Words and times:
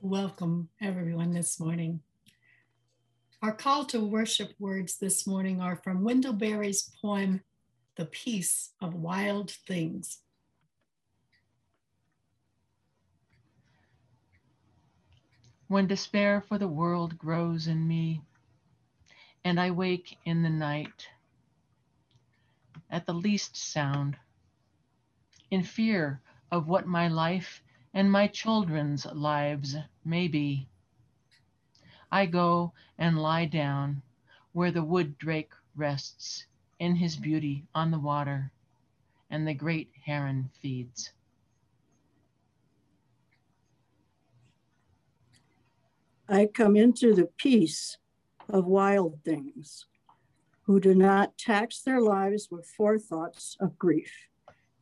Welcome, 0.00 0.68
everyone, 0.80 1.32
this 1.32 1.58
morning. 1.58 1.98
Our 3.42 3.50
call 3.50 3.84
to 3.86 3.98
worship 3.98 4.52
words 4.60 4.96
this 4.96 5.26
morning 5.26 5.60
are 5.60 5.74
from 5.74 6.04
Wendell 6.04 6.34
Berry's 6.34 6.88
poem, 7.02 7.40
The 7.96 8.04
Peace 8.04 8.70
of 8.80 8.94
Wild 8.94 9.50
Things. 9.50 10.18
When 15.66 15.88
despair 15.88 16.44
for 16.46 16.58
the 16.58 16.68
world 16.68 17.18
grows 17.18 17.66
in 17.66 17.88
me, 17.88 18.22
and 19.44 19.58
I 19.58 19.72
wake 19.72 20.16
in 20.24 20.44
the 20.44 20.48
night 20.48 21.08
at 22.88 23.04
the 23.04 23.14
least 23.14 23.56
sound, 23.56 24.16
in 25.50 25.64
fear 25.64 26.20
of 26.52 26.68
what 26.68 26.86
my 26.86 27.08
life 27.08 27.64
and 27.98 28.12
my 28.12 28.28
children's 28.28 29.06
lives 29.06 29.74
may 30.04 30.28
be. 30.28 30.68
I 32.12 32.26
go 32.26 32.72
and 32.96 33.18
lie 33.18 33.46
down 33.46 34.02
where 34.52 34.70
the 34.70 34.84
wood 34.84 35.18
drake 35.18 35.50
rests 35.74 36.46
in 36.78 36.94
his 36.94 37.16
beauty 37.16 37.64
on 37.74 37.90
the 37.90 37.98
water, 37.98 38.52
and 39.30 39.48
the 39.48 39.52
great 39.52 39.90
heron 40.04 40.48
feeds. 40.62 41.10
I 46.28 46.46
come 46.46 46.76
into 46.76 47.16
the 47.16 47.28
peace 47.36 47.96
of 48.48 48.66
wild 48.66 49.18
things 49.24 49.86
who 50.62 50.78
do 50.78 50.94
not 50.94 51.36
tax 51.36 51.82
their 51.82 52.00
lives 52.00 52.46
with 52.48 52.64
forethoughts 52.64 53.56
of 53.58 53.76
grief. 53.76 54.12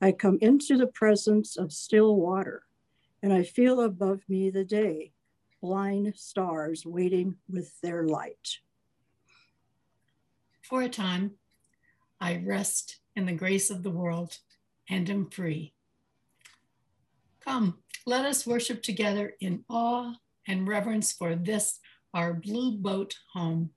I 0.02 0.12
come 0.12 0.36
into 0.42 0.76
the 0.76 0.88
presence 0.88 1.56
of 1.56 1.72
still 1.72 2.16
water, 2.16 2.64
and 3.22 3.32
I 3.32 3.42
feel 3.42 3.80
above 3.80 4.20
me 4.28 4.50
the 4.50 4.64
day 4.64 5.12
blind 5.60 6.14
stars 6.16 6.84
waiting 6.84 7.36
with 7.48 7.80
their 7.80 8.04
light. 8.04 8.58
For 10.62 10.82
a 10.82 10.88
time, 10.88 11.32
I 12.20 12.42
rest 12.44 13.00
in 13.14 13.26
the 13.26 13.32
grace 13.32 13.70
of 13.70 13.82
the 13.82 13.90
world 13.90 14.38
and 14.88 15.08
am 15.10 15.30
free. 15.30 15.74
Come, 17.40 17.78
let 18.06 18.24
us 18.24 18.46
worship 18.46 18.82
together 18.82 19.34
in 19.40 19.64
awe 19.68 20.14
and 20.46 20.68
reverence 20.68 21.12
for 21.12 21.34
this, 21.34 21.78
our 22.14 22.34
blue 22.34 22.72
boat 22.72 23.16
home. 23.32 23.70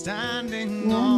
Standing 0.00 0.90
on 0.90 1.09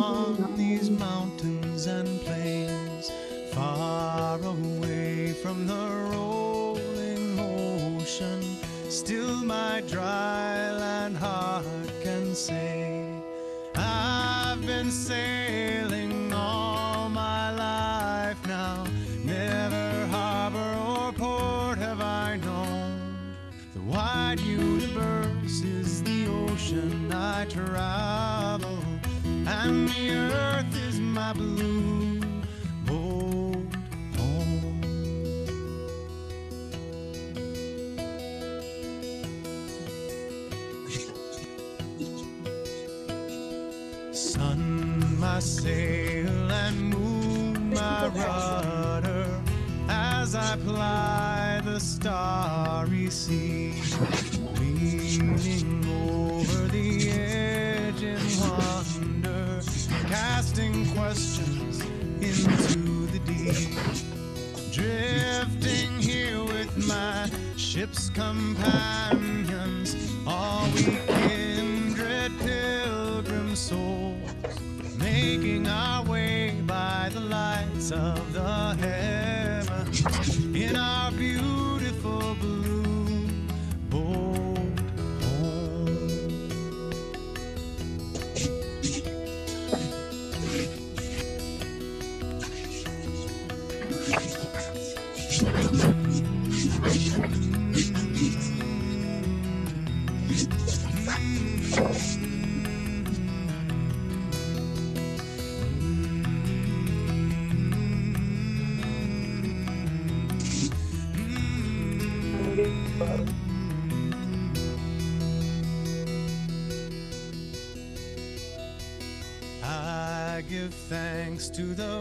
to 121.50 121.74
the 121.74 121.91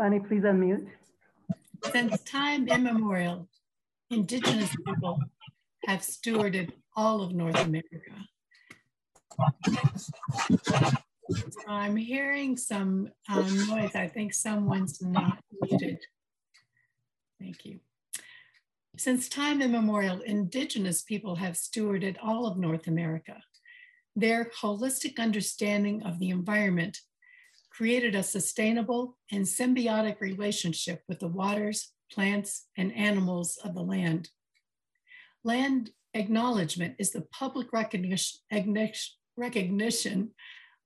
Bonnie, 0.00 0.18
please 0.18 0.44
unmute. 0.44 0.86
Since 1.92 2.22
time 2.22 2.68
immemorial, 2.68 3.46
indigenous 4.08 4.74
people 4.86 5.20
have 5.84 6.00
stewarded 6.00 6.72
all 6.96 7.20
of 7.20 7.34
North 7.34 7.60
America. 7.60 8.14
I'm 11.68 11.96
hearing 11.96 12.56
some 12.56 13.10
um, 13.28 13.66
noise. 13.68 13.94
I 13.94 14.08
think 14.08 14.32
someone's 14.32 15.02
not 15.02 15.36
muted. 15.60 15.98
Thank 17.38 17.66
you. 17.66 17.80
Since 18.96 19.28
time 19.28 19.60
immemorial, 19.60 20.20
indigenous 20.20 21.02
people 21.02 21.36
have 21.36 21.56
stewarded 21.56 22.16
all 22.22 22.46
of 22.46 22.56
North 22.56 22.86
America. 22.86 23.36
Their 24.16 24.50
holistic 24.62 25.18
understanding 25.18 26.04
of 26.04 26.18
the 26.18 26.30
environment 26.30 26.96
created 27.80 28.14
a 28.14 28.22
sustainable 28.22 29.16
and 29.32 29.42
symbiotic 29.42 30.20
relationship 30.20 31.02
with 31.08 31.18
the 31.18 31.26
waters, 31.26 31.94
plants, 32.12 32.66
and 32.76 32.94
animals 32.94 33.58
of 33.64 33.74
the 33.74 33.80
land. 33.80 34.28
Land 35.44 35.88
acknowledgement 36.12 36.94
is 36.98 37.10
the 37.10 37.22
public 37.32 37.72
recognition, 37.72 38.34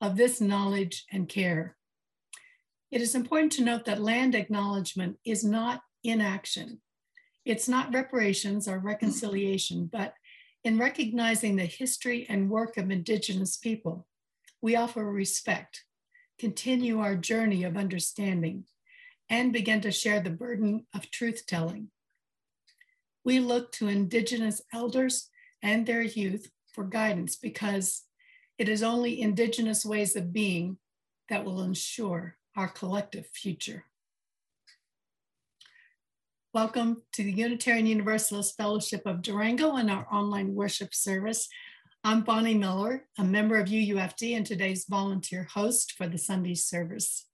of 0.00 0.16
this 0.16 0.40
knowledge 0.40 1.04
and 1.10 1.28
care. 1.28 1.76
It 2.92 3.00
is 3.00 3.16
important 3.16 3.50
to 3.54 3.64
note 3.64 3.86
that 3.86 4.00
land 4.00 4.36
acknowledgement 4.36 5.16
is 5.26 5.42
not 5.42 5.80
inaction. 6.04 6.80
It's 7.44 7.68
not 7.68 7.92
reparations 7.92 8.68
or 8.68 8.78
reconciliation, 8.78 9.90
but 9.92 10.14
in 10.62 10.78
recognizing 10.78 11.56
the 11.56 11.64
history 11.64 12.24
and 12.28 12.48
work 12.48 12.76
of 12.76 12.92
Indigenous 12.92 13.56
people, 13.56 14.06
we 14.62 14.76
offer 14.76 15.04
respect, 15.04 15.82
continue 16.38 17.00
our 17.00 17.16
journey 17.16 17.64
of 17.64 17.76
understanding, 17.76 18.64
and 19.28 19.52
begin 19.52 19.80
to 19.80 19.90
share 19.90 20.20
the 20.20 20.30
burden 20.30 20.86
of 20.94 21.10
truth 21.10 21.46
telling. 21.46 21.88
We 23.24 23.40
look 23.40 23.72
to 23.72 23.88
Indigenous 23.88 24.60
elders 24.72 25.30
and 25.62 25.86
their 25.86 26.02
youth 26.02 26.50
for 26.72 26.84
guidance 26.84 27.36
because 27.36 28.02
it 28.58 28.68
is 28.68 28.82
only 28.82 29.20
Indigenous 29.20 29.84
ways 29.84 30.14
of 30.16 30.32
being 30.32 30.78
that 31.28 31.44
will 31.44 31.62
ensure 31.62 32.36
our 32.56 32.68
collective 32.68 33.26
future. 33.26 33.84
Welcome 36.52 37.02
to 37.14 37.24
the 37.24 37.32
Unitarian 37.32 37.86
Universalist 37.86 38.56
Fellowship 38.56 39.06
of 39.06 39.22
Durango 39.22 39.74
and 39.74 39.90
our 39.90 40.06
online 40.12 40.54
worship 40.54 40.94
service. 40.94 41.48
I'm 42.06 42.20
Bonnie 42.20 42.52
Miller, 42.52 43.06
a 43.16 43.24
member 43.24 43.58
of 43.58 43.68
UUFD 43.68 44.36
and 44.36 44.44
today's 44.44 44.84
volunteer 44.86 45.48
host 45.54 45.94
for 45.96 46.06
the 46.06 46.18
Sunday 46.18 46.54
service. 46.54 47.24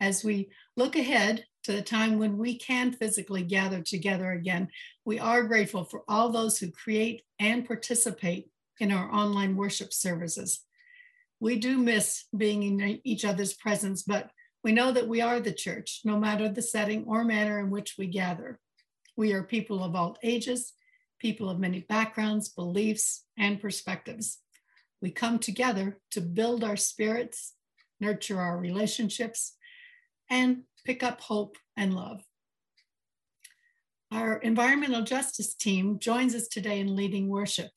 As 0.00 0.22
we 0.22 0.50
look 0.76 0.94
ahead 0.94 1.46
to 1.64 1.72
the 1.72 1.82
time 1.82 2.20
when 2.20 2.38
we 2.38 2.56
can 2.56 2.92
physically 2.92 3.42
gather 3.42 3.82
together 3.82 4.30
again, 4.30 4.68
we 5.04 5.18
are 5.18 5.42
grateful 5.42 5.82
for 5.82 6.04
all 6.06 6.28
those 6.28 6.58
who 6.58 6.70
create 6.70 7.22
and 7.40 7.66
participate 7.66 8.50
in 8.78 8.92
our 8.92 9.12
online 9.12 9.56
worship 9.56 9.92
services. 9.92 10.60
We 11.40 11.58
do 11.58 11.76
miss 11.76 12.26
being 12.36 12.62
in 12.62 13.00
each 13.02 13.24
other's 13.24 13.54
presence, 13.54 14.04
but 14.04 14.30
we 14.62 14.70
know 14.70 14.92
that 14.92 15.08
we 15.08 15.22
are 15.22 15.40
the 15.40 15.52
church, 15.52 16.02
no 16.04 16.20
matter 16.20 16.48
the 16.48 16.62
setting 16.62 17.02
or 17.08 17.24
manner 17.24 17.58
in 17.58 17.68
which 17.68 17.96
we 17.98 18.06
gather. 18.06 18.60
We 19.16 19.32
are 19.32 19.42
people 19.42 19.82
of 19.82 19.96
all 19.96 20.16
ages, 20.22 20.72
people 21.24 21.48
of 21.48 21.58
many 21.58 21.80
backgrounds, 21.80 22.50
beliefs, 22.50 23.24
and 23.38 23.58
perspectives. 23.58 24.40
We 25.00 25.10
come 25.10 25.38
together 25.38 25.98
to 26.10 26.20
build 26.20 26.62
our 26.62 26.76
spirits, 26.76 27.54
nurture 27.98 28.38
our 28.38 28.58
relationships, 28.58 29.56
and 30.28 30.64
pick 30.84 31.02
up 31.02 31.22
hope 31.22 31.56
and 31.78 31.94
love. 31.94 32.20
Our 34.12 34.36
environmental 34.36 35.00
justice 35.00 35.54
team 35.54 35.98
joins 35.98 36.34
us 36.34 36.46
today 36.46 36.78
in 36.80 36.94
leading 36.94 37.30
worship. 37.30 37.70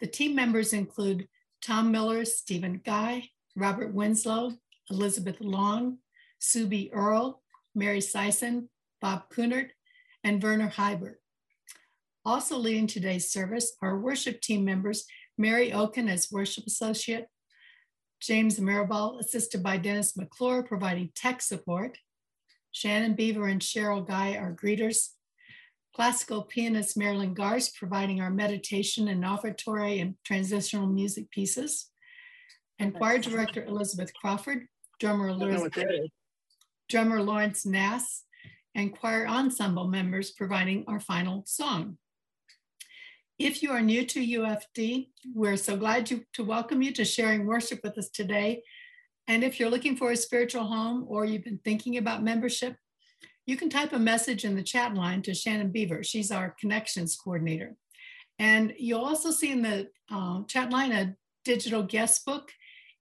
The 0.00 0.06
team 0.06 0.34
members 0.34 0.72
include 0.72 1.28
Tom 1.60 1.92
Miller, 1.92 2.24
Stephen 2.24 2.80
Guy, 2.82 3.28
Robert 3.56 3.92
Winslow, 3.92 4.52
Elizabeth 4.90 5.42
Long, 5.42 5.98
Subi 6.40 6.88
Earl, 6.94 7.42
Mary 7.74 8.00
Sison, 8.00 8.68
Bob 9.02 9.28
Kunert, 9.28 9.68
and 10.24 10.42
Werner 10.42 10.70
Heibert. 10.70 11.16
Also 12.26 12.58
leading 12.58 12.88
today's 12.88 13.30
service 13.30 13.76
are 13.80 14.00
worship 14.00 14.40
team 14.40 14.64
members, 14.64 15.04
Mary 15.38 15.72
Oken 15.72 16.08
as 16.08 16.32
worship 16.32 16.66
associate, 16.66 17.28
James 18.20 18.58
Mirabal, 18.58 19.20
assisted 19.20 19.62
by 19.62 19.76
Dennis 19.76 20.16
McClure, 20.16 20.64
providing 20.64 21.12
tech 21.14 21.40
support. 21.40 21.98
Shannon 22.72 23.14
Beaver 23.14 23.46
and 23.46 23.60
Cheryl 23.60 24.04
Guy 24.04 24.34
are 24.34 24.52
greeters. 24.52 25.10
Classical 25.94 26.42
pianist 26.42 26.98
Marilyn 26.98 27.32
Gars 27.32 27.68
providing 27.68 28.20
our 28.20 28.30
meditation 28.30 29.06
and 29.06 29.22
offertory 29.22 30.00
and 30.00 30.16
transitional 30.24 30.88
music 30.88 31.30
pieces. 31.30 31.92
And 32.80 32.92
choir 32.92 33.18
director 33.18 33.64
Elizabeth 33.64 34.12
Crawford, 34.14 34.66
drummer 34.98 35.28
Elizabeth, 35.28 36.10
drummer 36.88 37.22
Lawrence 37.22 37.64
Nass, 37.64 38.24
and 38.74 38.92
choir 38.92 39.28
ensemble 39.28 39.86
members 39.86 40.32
providing 40.32 40.82
our 40.88 40.98
final 40.98 41.44
song. 41.46 41.98
If 43.38 43.62
you 43.62 43.70
are 43.70 43.82
new 43.82 44.06
to 44.06 44.20
UFD, 44.20 45.08
we're 45.34 45.56
so 45.56 45.76
glad 45.76 46.06
to, 46.06 46.24
welcome 46.42 46.80
you 46.82 46.92
to 46.92 47.04
sharing 47.04 47.46
worship 47.46 47.80
with 47.82 47.98
us 47.98 48.08
today. 48.08 48.62
And 49.28 49.44
if 49.44 49.60
you're 49.60 49.70
looking 49.70 49.96
for 49.96 50.10
a 50.10 50.16
spiritual 50.16 50.64
home 50.64 51.04
or 51.08 51.24
you've 51.24 51.44
been 51.44 51.60
thinking 51.64 51.98
about 51.98 52.22
membership, 52.22 52.76
you 53.44 53.56
can 53.56 53.68
type 53.68 53.92
a 53.92 53.98
message 53.98 54.44
in 54.44 54.56
the 54.56 54.62
chat 54.62 54.94
line 54.94 55.22
to 55.22 55.34
Shannon 55.34 55.70
Beaver. 55.70 56.02
She's 56.02 56.30
our 56.30 56.56
connections 56.58 57.16
coordinator. 57.16 57.76
And 58.38 58.72
you'll 58.78 59.04
also 59.04 59.30
see 59.30 59.52
in 59.52 59.62
the 59.62 59.88
uh, 60.10 60.42
chat 60.48 60.70
line 60.70 60.92
a 60.92 61.14
digital 61.44 61.82
guest 61.82 62.24
book 62.24 62.50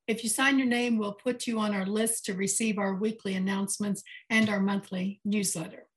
if 0.07 0.23
you 0.23 0.29
sign 0.29 0.59
your 0.59 0.67
name, 0.67 0.97
we'll 0.97 1.13
put 1.13 1.47
you 1.47 1.59
on 1.59 1.73
our 1.73 1.85
list 1.85 2.25
to 2.25 2.35
receive 2.35 2.77
our 2.77 2.94
weekly 2.94 3.33
announcements 3.33 4.04
and 4.30 4.49
our 4.49 4.59
monthly 4.59 5.19
newsletter. 5.25 5.87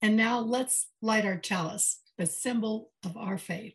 And 0.00 0.16
now 0.16 0.38
let's 0.38 0.88
light 1.00 1.24
our 1.24 1.38
chalice, 1.38 2.00
the 2.22 2.26
symbol 2.26 2.88
of 3.04 3.16
our 3.16 3.36
faith. 3.36 3.74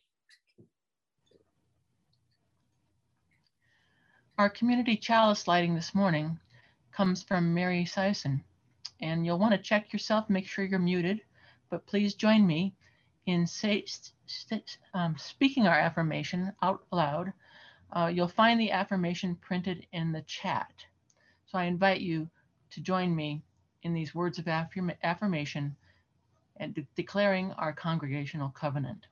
Our 4.37 4.49
community 4.49 4.95
chalice 4.95 5.49
lighting 5.49 5.75
this 5.75 5.93
morning 5.93 6.39
comes 6.93 7.21
from 7.21 7.53
Mary 7.53 7.83
Sison. 7.83 8.41
And 9.01 9.25
you'll 9.25 9.37
want 9.37 9.51
to 9.51 9.57
check 9.57 9.91
yourself, 9.91 10.29
make 10.29 10.47
sure 10.47 10.63
you're 10.63 10.79
muted, 10.79 11.19
but 11.69 11.85
please 11.87 12.13
join 12.13 12.47
me 12.47 12.73
in 13.25 13.45
say, 13.45 13.83
um, 14.93 15.17
speaking 15.17 15.67
our 15.67 15.77
affirmation 15.77 16.53
out 16.61 16.83
loud 16.93 17.33
uh, 17.91 18.09
you'll 18.13 18.29
find 18.29 18.61
the 18.61 18.71
affirmation 18.71 19.35
printed 19.41 19.85
in 19.91 20.13
the 20.13 20.21
chat. 20.21 20.71
So 21.47 21.57
I 21.57 21.65
invite 21.65 21.99
you 21.99 22.29
to 22.71 22.79
join 22.79 23.13
me 23.13 23.43
in 23.83 23.93
these 23.93 24.15
words 24.15 24.39
of 24.39 24.47
affirm 24.47 24.93
affirmation 25.03 25.75
and 26.59 26.73
de 26.75 26.87
declaring 26.95 27.51
our 27.53 27.73
congregational 27.73 28.49
covenant. 28.49 29.05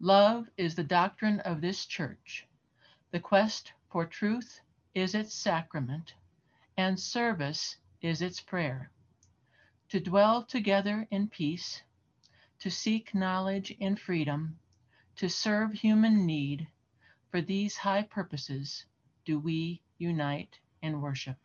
Love 0.00 0.48
is 0.56 0.74
the 0.74 0.84
doctrine 0.84 1.40
of 1.40 1.60
this 1.60 1.86
church. 1.86 2.46
The 3.12 3.20
quest 3.20 3.72
for 3.90 4.04
truth 4.04 4.60
is 4.94 5.14
its 5.14 5.34
sacrament, 5.34 6.14
and 6.76 6.98
service 6.98 7.76
is 8.00 8.20
its 8.20 8.40
prayer 8.40 8.90
to 9.92 10.00
dwell 10.00 10.42
together 10.42 11.06
in 11.10 11.28
peace, 11.28 11.82
to 12.58 12.70
seek 12.70 13.14
knowledge 13.14 13.70
in 13.78 13.94
freedom, 13.94 14.58
to 15.14 15.28
serve 15.28 15.70
human 15.70 16.24
need, 16.24 16.66
for 17.30 17.42
these 17.42 17.76
high 17.76 18.02
purposes 18.02 18.86
do 19.24 19.38
we 19.38 19.82
unite 19.98 20.58
in 20.82 21.00
worship. 21.00 21.36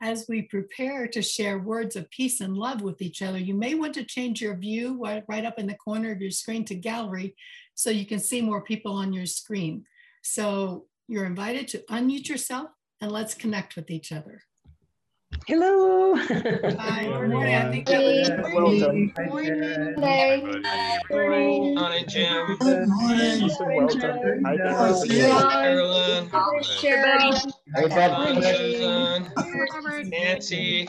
As 0.00 0.26
we 0.28 0.42
prepare 0.42 1.08
to 1.08 1.22
share 1.22 1.58
words 1.58 1.96
of 1.96 2.10
peace 2.10 2.40
and 2.40 2.56
love 2.56 2.82
with 2.82 3.00
each 3.00 3.22
other, 3.22 3.38
you 3.38 3.54
may 3.54 3.74
want 3.74 3.94
to 3.94 4.04
change 4.04 4.42
your 4.42 4.56
view 4.56 5.02
right 5.26 5.44
up 5.44 5.58
in 5.58 5.66
the 5.66 5.74
corner 5.74 6.12
of 6.12 6.20
your 6.20 6.30
screen 6.30 6.64
to 6.66 6.74
gallery 6.74 7.34
so 7.74 7.90
you 7.90 8.06
can 8.06 8.18
see 8.18 8.42
more 8.42 8.62
people 8.62 8.92
on 8.92 9.12
your 9.12 9.26
screen. 9.26 9.84
So 10.22 10.86
you're 11.08 11.24
invited 11.24 11.66
to 11.68 11.84
unmute 11.90 12.28
yourself 12.28 12.70
and 13.00 13.10
let's 13.10 13.34
connect 13.34 13.74
with 13.74 13.90
each 13.90 14.12
other. 14.12 14.42
Hello. 15.48 16.14
Hi, 16.16 17.04
good 17.04 17.30
morning. 17.30 17.54
I 17.54 17.70
think 17.70 17.88
Hey. 17.88 18.24
that 18.24 18.38
was- 18.52 18.82
Welcome. 18.82 19.12
Hey, 20.00 20.42
Morning, 21.74 22.04
Jim. 22.08 22.56
Good 22.58 22.88
morning. 22.88 23.50
Welcome. 23.60 24.44
Hi, 24.44 24.56
Carolyn. 25.52 26.30
Cheryl. 26.62 27.52
Hey, 27.74 27.88
John, 27.88 28.10
Bob. 28.34 28.42
Susan. 28.42 30.10
Nancy. 30.10 30.88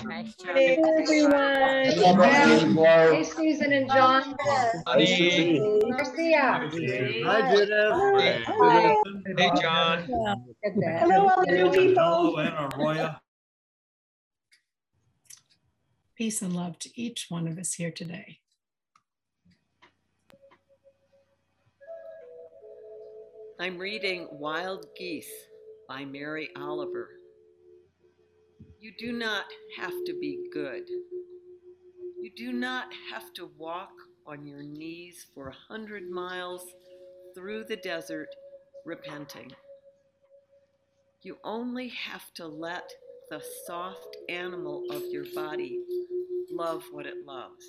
Hey, 0.54 0.78
everyone. 0.84 1.36
Hey, 3.14 3.24
Susan 3.24 3.74
and 3.74 3.90
John. 3.90 4.36
Honey. 4.86 5.60
Marcia. 5.86 6.70
Hi, 7.26 7.52
Judith. 7.54 8.48
Hey, 9.38 9.52
John. 9.62 9.98
Hello, 10.64 11.30
all 11.30 11.46
the 11.46 11.52
new 11.52 11.70
people. 11.72 13.14
Peace 16.18 16.42
and 16.42 16.56
love 16.56 16.80
to 16.80 16.90
each 17.00 17.28
one 17.30 17.48
of 17.48 17.60
us 17.60 17.76
here 17.76 17.92
today. 17.92 18.40
I'm 23.60 23.78
reading 23.78 24.28
Wild 24.32 24.88
Geese 24.98 25.30
by 25.88 26.06
Mary 26.06 26.50
Oliver. 26.58 27.10
You 28.80 28.94
do 28.98 29.12
not 29.12 29.46
have 29.80 29.94
to 30.08 30.18
be 30.20 30.50
good. 30.52 30.90
You 32.20 32.32
do 32.36 32.52
not 32.52 32.88
have 33.14 33.32
to 33.36 33.52
walk 33.56 33.92
on 34.26 34.48
your 34.48 34.64
knees 34.64 35.28
for 35.36 35.50
a 35.50 35.72
hundred 35.72 36.10
miles 36.10 36.66
through 37.36 37.66
the 37.66 37.78
desert 37.78 38.30
repenting. 38.88 39.52
You 41.22 41.38
only 41.44 41.90
have 41.90 42.34
to 42.34 42.48
let 42.48 42.90
the 43.30 43.44
soft 43.66 44.16
animal 44.30 44.86
of 44.90 45.04
your 45.12 45.26
body 45.36 45.82
love 46.50 46.84
what 46.92 47.06
it 47.06 47.26
loves. 47.26 47.66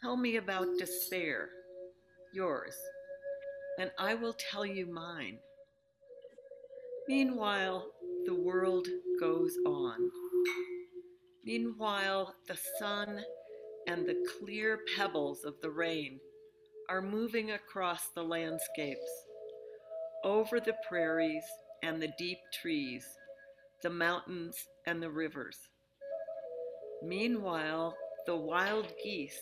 Tell 0.00 0.16
me 0.16 0.36
about 0.36 0.78
despair, 0.78 1.50
yours, 2.32 2.74
and 3.78 3.90
I 3.98 4.14
will 4.14 4.34
tell 4.50 4.64
you 4.64 4.86
mine. 4.86 5.38
Meanwhile, 7.08 7.86
the 8.24 8.34
world 8.34 8.88
goes 9.20 9.54
on. 9.66 10.10
Meanwhile, 11.44 12.34
the 12.48 12.58
sun 12.78 13.22
and 13.86 14.06
the 14.06 14.26
clear 14.38 14.80
pebbles 14.96 15.44
of 15.44 15.60
the 15.60 15.70
rain 15.70 16.18
are 16.88 17.02
moving 17.02 17.50
across 17.50 18.08
the 18.14 18.22
landscapes, 18.22 19.24
over 20.24 20.58
the 20.58 20.74
prairies 20.88 21.44
and 21.82 22.00
the 22.00 22.12
deep 22.18 22.38
trees, 22.62 23.06
the 23.82 23.90
mountains 23.90 24.56
and 24.86 25.02
the 25.02 25.10
rivers. 25.10 25.56
Meanwhile, 27.02 27.94
the 28.26 28.36
wild 28.36 28.92
geese, 29.02 29.38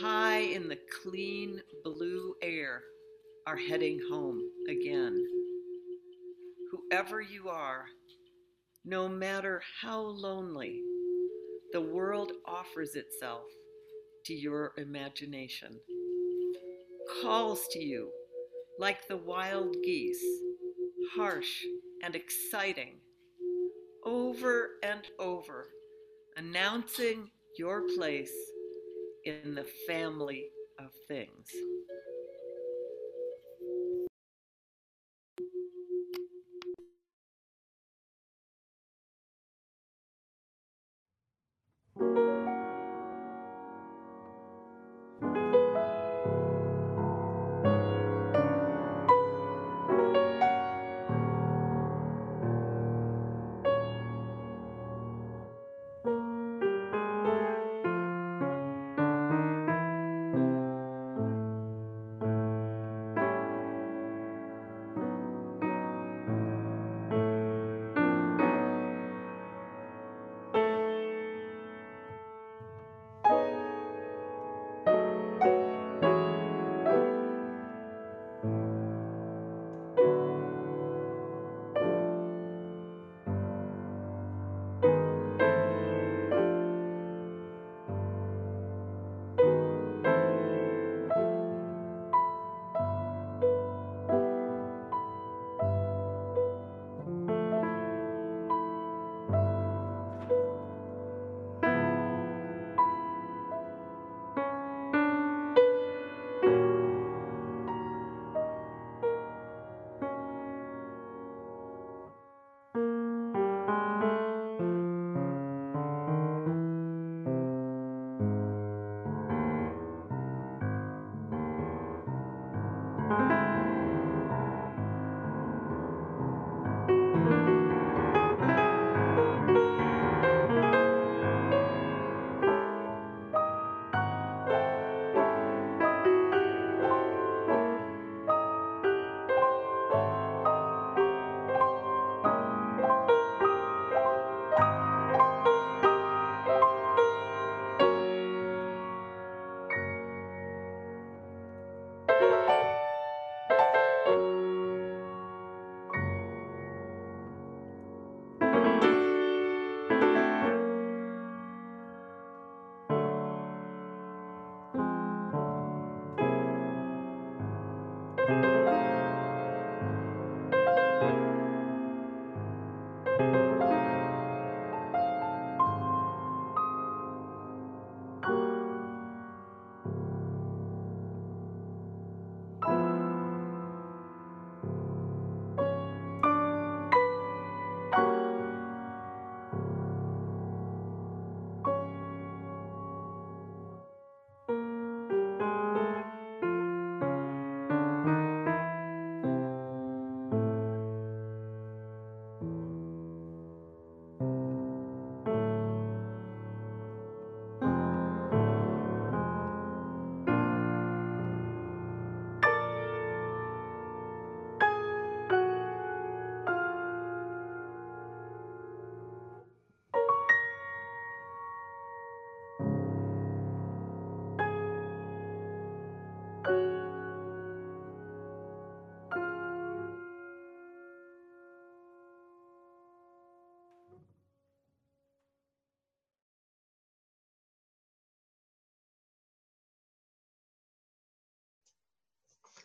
high 0.00 0.38
in 0.38 0.68
the 0.68 0.78
clean 1.02 1.60
blue 1.84 2.34
air, 2.42 2.82
are 3.46 3.56
heading 3.56 4.00
home 4.10 4.40
again. 4.68 5.22
Whoever 6.70 7.20
you 7.20 7.48
are, 7.48 7.84
no 8.84 9.08
matter 9.08 9.62
how 9.82 10.00
lonely, 10.00 10.80
the 11.72 11.80
world 11.80 12.32
offers 12.46 12.94
itself 12.94 13.44
to 14.24 14.34
your 14.34 14.72
imagination, 14.78 15.78
calls 17.22 17.66
to 17.72 17.78
you 17.78 18.10
like 18.78 19.06
the 19.08 19.16
wild 19.16 19.76
geese, 19.84 20.24
harsh 21.14 21.62
and 22.02 22.14
exciting, 22.14 23.01
over 24.04 24.70
and 24.82 25.02
over, 25.18 25.68
announcing 26.36 27.30
your 27.58 27.82
place 27.96 28.32
in 29.24 29.54
the 29.54 29.66
family 29.86 30.46
of 30.78 30.90
things. 31.08 31.48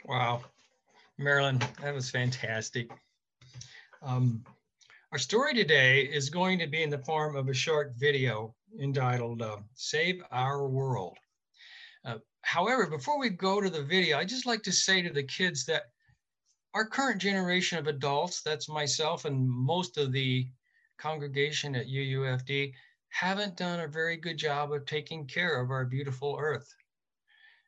Wow. 0.07 0.41
Marilyn, 1.17 1.59
that 1.81 1.93
was 1.93 2.09
fantastic. 2.09 2.89
Um, 4.01 4.41
our 5.11 5.17
story 5.17 5.53
today 5.53 6.03
is 6.03 6.29
going 6.29 6.59
to 6.59 6.67
be 6.67 6.81
in 6.81 6.89
the 6.89 6.97
form 6.97 7.35
of 7.35 7.49
a 7.49 7.53
short 7.53 7.91
video 7.97 8.55
entitled 8.79 9.41
uh, 9.41 9.57
Save 9.73 10.23
Our 10.31 10.65
World. 10.65 11.17
Uh, 12.05 12.19
however, 12.41 12.87
before 12.87 13.19
we 13.19 13.29
go 13.29 13.59
to 13.59 13.69
the 13.69 13.83
video, 13.83 14.17
I'd 14.17 14.29
just 14.29 14.45
like 14.45 14.63
to 14.63 14.71
say 14.71 15.01
to 15.01 15.11
the 15.11 15.23
kids 15.23 15.65
that 15.65 15.89
our 16.73 16.85
current 16.85 17.19
generation 17.19 17.77
of 17.77 17.87
adults, 17.87 18.41
that's 18.41 18.69
myself 18.69 19.25
and 19.25 19.49
most 19.49 19.97
of 19.97 20.13
the 20.13 20.47
congregation 20.97 21.75
at 21.75 21.87
UUFD, 21.87 22.71
haven't 23.09 23.57
done 23.57 23.81
a 23.81 23.87
very 23.89 24.15
good 24.15 24.37
job 24.37 24.71
of 24.71 24.85
taking 24.85 25.27
care 25.27 25.59
of 25.59 25.69
our 25.69 25.83
beautiful 25.83 26.37
earth. 26.39 26.73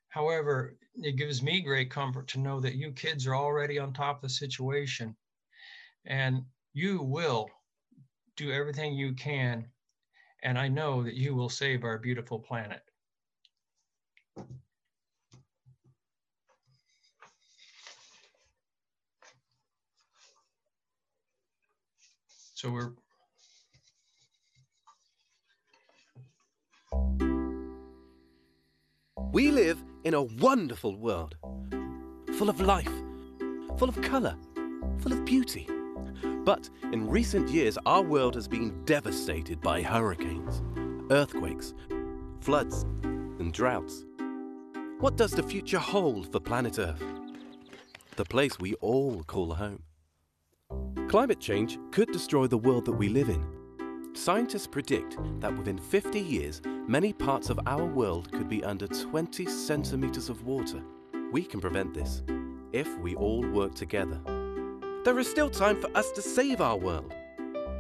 However, 0.09 0.75
it 0.95 1.15
gives 1.15 1.41
me 1.41 1.61
great 1.61 1.91
comfort 1.91 2.27
to 2.29 2.39
know 2.39 2.59
that 2.59 2.75
you 2.75 2.91
kids 2.91 3.27
are 3.27 3.35
already 3.35 3.79
on 3.79 3.93
top 3.93 4.17
of 4.17 4.21
the 4.23 4.29
situation 4.29 5.15
and 6.05 6.43
you 6.73 7.01
will 7.01 7.49
do 8.35 8.51
everything 8.51 8.93
you 8.93 9.13
can. 9.13 9.65
And 10.43 10.57
I 10.57 10.67
know 10.67 11.03
that 11.03 11.15
you 11.15 11.35
will 11.35 11.49
save 11.49 11.83
our 11.83 11.99
beautiful 11.99 12.39
planet. 12.39 12.81
So 22.55 22.71
we're 22.71 22.91
We 29.31 29.51
live 29.51 29.83
in 30.05 30.15
a 30.15 30.23
wonderful 30.23 30.97
world, 30.97 31.35
full 32.33 32.49
of 32.49 32.59
life, 32.59 32.91
full 33.77 33.87
of 33.87 34.01
colour, 34.01 34.35
full 34.97 35.13
of 35.13 35.23
beauty. 35.23 35.67
But 36.43 36.67
in 36.91 37.07
recent 37.07 37.47
years, 37.47 37.77
our 37.85 38.01
world 38.01 38.33
has 38.33 38.47
been 38.47 38.83
devastated 38.85 39.61
by 39.61 39.83
hurricanes, 39.83 40.63
earthquakes, 41.11 41.75
floods, 42.41 42.87
and 43.03 43.53
droughts. 43.53 44.03
What 44.99 45.15
does 45.15 45.31
the 45.31 45.43
future 45.43 45.77
hold 45.77 46.31
for 46.31 46.39
planet 46.39 46.79
Earth? 46.79 47.03
The 48.15 48.25
place 48.25 48.57
we 48.57 48.73
all 48.75 49.23
call 49.25 49.53
home. 49.53 49.83
Climate 51.07 51.39
change 51.39 51.77
could 51.91 52.11
destroy 52.11 52.47
the 52.47 52.57
world 52.57 52.85
that 52.85 52.93
we 52.93 53.09
live 53.09 53.29
in. 53.29 53.45
Scientists 54.15 54.65
predict 54.65 55.19
that 55.39 55.55
within 55.55 55.77
50 55.77 56.19
years, 56.19 56.63
many 56.89 57.13
parts 57.13 57.51
of 57.51 57.59
our 57.67 57.85
world 57.85 58.31
could 58.31 58.49
be 58.49 58.63
under 58.63 58.87
20 58.87 59.45
centimeters 59.45 60.27
of 60.27 60.43
water. 60.43 60.81
We 61.31 61.43
can 61.43 61.61
prevent 61.61 61.93
this 61.93 62.23
if 62.73 62.97
we 62.97 63.13
all 63.13 63.45
work 63.47 63.75
together. 63.75 64.19
There 65.05 65.19
is 65.19 65.29
still 65.29 65.51
time 65.51 65.79
for 65.79 65.95
us 65.95 66.11
to 66.13 66.21
save 66.23 66.61
our 66.61 66.75
world. 66.75 67.13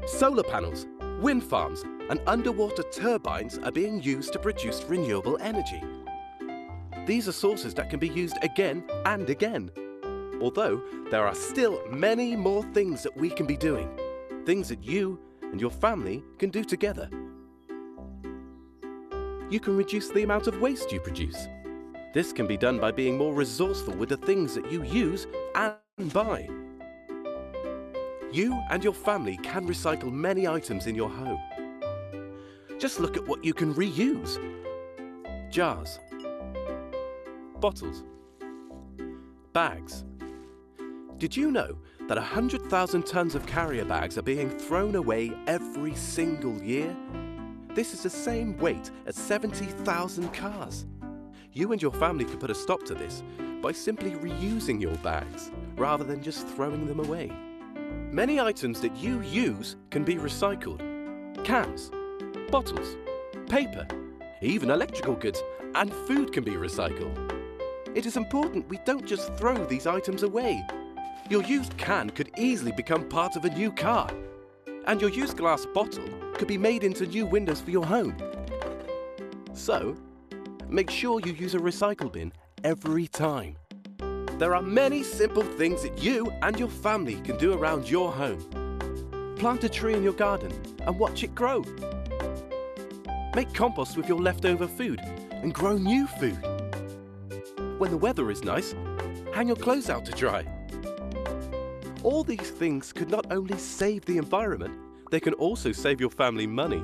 Solar 0.05 0.43
panels, 0.43 0.85
wind 1.19 1.43
farms, 1.43 1.81
and 2.11 2.21
underwater 2.27 2.83
turbines 2.83 3.57
are 3.57 3.71
being 3.71 3.99
used 4.03 4.31
to 4.33 4.39
produce 4.39 4.83
renewable 4.83 5.39
energy. 5.41 5.81
These 7.07 7.27
are 7.27 7.31
sources 7.31 7.73
that 7.73 7.89
can 7.89 7.97
be 7.97 8.09
used 8.09 8.37
again 8.43 8.83
and 9.05 9.27
again. 9.27 9.71
Although 10.39 10.83
there 11.09 11.25
are 11.25 11.33
still 11.33 11.81
many 11.89 12.35
more 12.35 12.61
things 12.73 13.01
that 13.01 13.17
we 13.17 13.31
can 13.31 13.47
be 13.47 13.57
doing, 13.57 13.89
things 14.45 14.69
that 14.69 14.83
you 14.83 15.19
and 15.41 15.59
your 15.59 15.71
family 15.71 16.23
can 16.37 16.51
do 16.51 16.63
together. 16.63 17.09
You 19.49 19.59
can 19.59 19.75
reduce 19.75 20.09
the 20.09 20.21
amount 20.21 20.45
of 20.45 20.61
waste 20.61 20.91
you 20.91 20.99
produce. 20.99 21.47
This 22.13 22.31
can 22.31 22.45
be 22.45 22.55
done 22.55 22.79
by 22.79 22.91
being 22.91 23.17
more 23.17 23.33
resourceful 23.33 23.95
with 23.95 24.09
the 24.09 24.17
things 24.17 24.53
that 24.53 24.71
you 24.71 24.83
use 24.83 25.25
and 25.55 26.13
buy. 26.13 26.47
You 28.31 28.61
and 28.69 28.83
your 28.83 28.93
family 28.93 29.37
can 29.37 29.67
recycle 29.67 30.11
many 30.11 30.47
items 30.47 30.85
in 30.85 30.93
your 30.93 31.09
home. 31.09 31.39
Just 32.77 32.99
look 32.99 33.17
at 33.17 33.27
what 33.27 33.43
you 33.43 33.55
can 33.55 33.73
reuse. 33.73 34.37
Jars, 35.49 35.99
bottles, 37.59 38.03
bags. 39.51 40.05
Did 41.17 41.35
you 41.35 41.49
know 41.49 41.79
that 42.07 42.17
100,000 42.17 43.05
tons 43.05 43.33
of 43.33 43.47
carrier 43.47 43.83
bags 43.83 44.15
are 44.19 44.21
being 44.21 44.51
thrown 44.51 44.95
away 44.95 45.31
every 45.47 45.95
single 45.95 46.61
year? 46.61 46.95
This 47.79 47.93
is 47.93 48.03
the 48.03 48.09
same 48.09 48.57
weight 48.57 48.91
as 49.05 49.15
70,000 49.15 50.33
cars. 50.33 50.85
You 51.53 51.71
and 51.71 51.81
your 51.81 51.93
family 51.93 52.25
could 52.25 52.41
put 52.41 52.49
a 52.49 52.53
stop 52.53 52.83
to 52.83 52.93
this 52.93 53.23
by 53.61 53.71
simply 53.71 54.11
reusing 54.15 54.81
your 54.81 54.95
bags 54.95 55.49
rather 55.77 56.03
than 56.03 56.21
just 56.21 56.45
throwing 56.45 56.85
them 56.87 56.99
away. 56.99 57.31
Many 58.11 58.37
items 58.37 58.81
that 58.81 58.93
you 58.97 59.21
use 59.21 59.77
can 59.91 60.03
be 60.03 60.15
recycled. 60.15 60.81
Cans, 61.45 61.89
bottles, 62.51 62.97
paper, 63.47 63.87
even 64.41 64.71
electrical 64.71 65.15
goods 65.15 65.41
and 65.73 65.93
food 66.05 66.33
can 66.33 66.43
be 66.43 66.55
recycled. 66.55 67.31
It 67.95 68.05
is 68.05 68.17
important 68.17 68.67
we 68.67 68.79
don't 68.83 69.05
just 69.05 69.33
throw 69.35 69.55
these 69.63 69.87
items 69.87 70.23
away. 70.23 70.61
Your 71.29 71.43
used 71.43 71.77
can 71.77 72.09
could 72.09 72.29
easily 72.37 72.73
become 72.73 73.07
part 73.07 73.37
of 73.37 73.45
a 73.45 73.49
new 73.49 73.71
car. 73.71 74.11
And 74.85 74.99
your 74.99 75.11
used 75.11 75.37
glass 75.37 75.65
bottle 75.73 76.28
could 76.39 76.47
be 76.47 76.57
made 76.57 76.85
into 76.85 77.05
new 77.05 77.25
windows 77.25 77.59
for 77.59 77.69
your 77.69 77.85
home. 77.85 78.15
So, 79.53 79.97
make 80.69 80.89
sure 80.89 81.19
you 81.19 81.33
use 81.33 81.53
a 81.53 81.59
recycle 81.59 82.09
bin 82.09 82.31
every 82.63 83.07
time. 83.07 83.57
There 84.37 84.55
are 84.55 84.61
many 84.61 85.03
simple 85.03 85.43
things 85.43 85.83
that 85.83 86.01
you 86.01 86.31
and 86.41 86.57
your 86.57 86.69
family 86.69 87.15
can 87.25 87.37
do 87.37 87.51
around 87.51 87.89
your 87.89 88.09
home. 88.13 89.35
Plant 89.37 89.65
a 89.65 89.69
tree 89.69 89.95
in 89.95 90.01
your 90.01 90.13
garden 90.13 90.53
and 90.87 90.97
watch 90.97 91.23
it 91.23 91.35
grow. 91.35 91.61
Make 93.35 93.53
compost 93.53 93.97
with 93.97 94.07
your 94.07 94.21
leftover 94.21 94.65
food 94.65 95.01
and 95.31 95.53
grow 95.53 95.77
new 95.77 96.07
food. 96.07 96.39
When 97.79 97.91
the 97.91 97.97
weather 97.97 98.31
is 98.31 98.45
nice, 98.45 98.73
hang 99.33 99.47
your 99.47 99.57
clothes 99.57 99.89
out 99.89 100.05
to 100.05 100.13
dry. 100.13 100.45
All 102.01 102.23
these 102.23 102.49
things 102.49 102.93
could 102.93 103.09
not 103.09 103.29
only 103.29 103.57
save 103.57 104.05
the 104.05 104.17
environment, 104.17 104.73
they 105.09 105.19
can 105.19 105.33
also 105.35 105.71
save 105.71 105.99
your 105.99 106.09
family 106.09 106.47
money. 106.47 106.79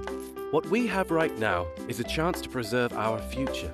What 0.52 0.66
we 0.68 0.88
have 0.88 1.12
right 1.12 1.38
now 1.38 1.68
is 1.88 2.00
a 2.00 2.04
chance 2.04 2.42
to 2.42 2.50
preserve 2.50 2.94
our 2.94 3.20
future. 3.20 3.72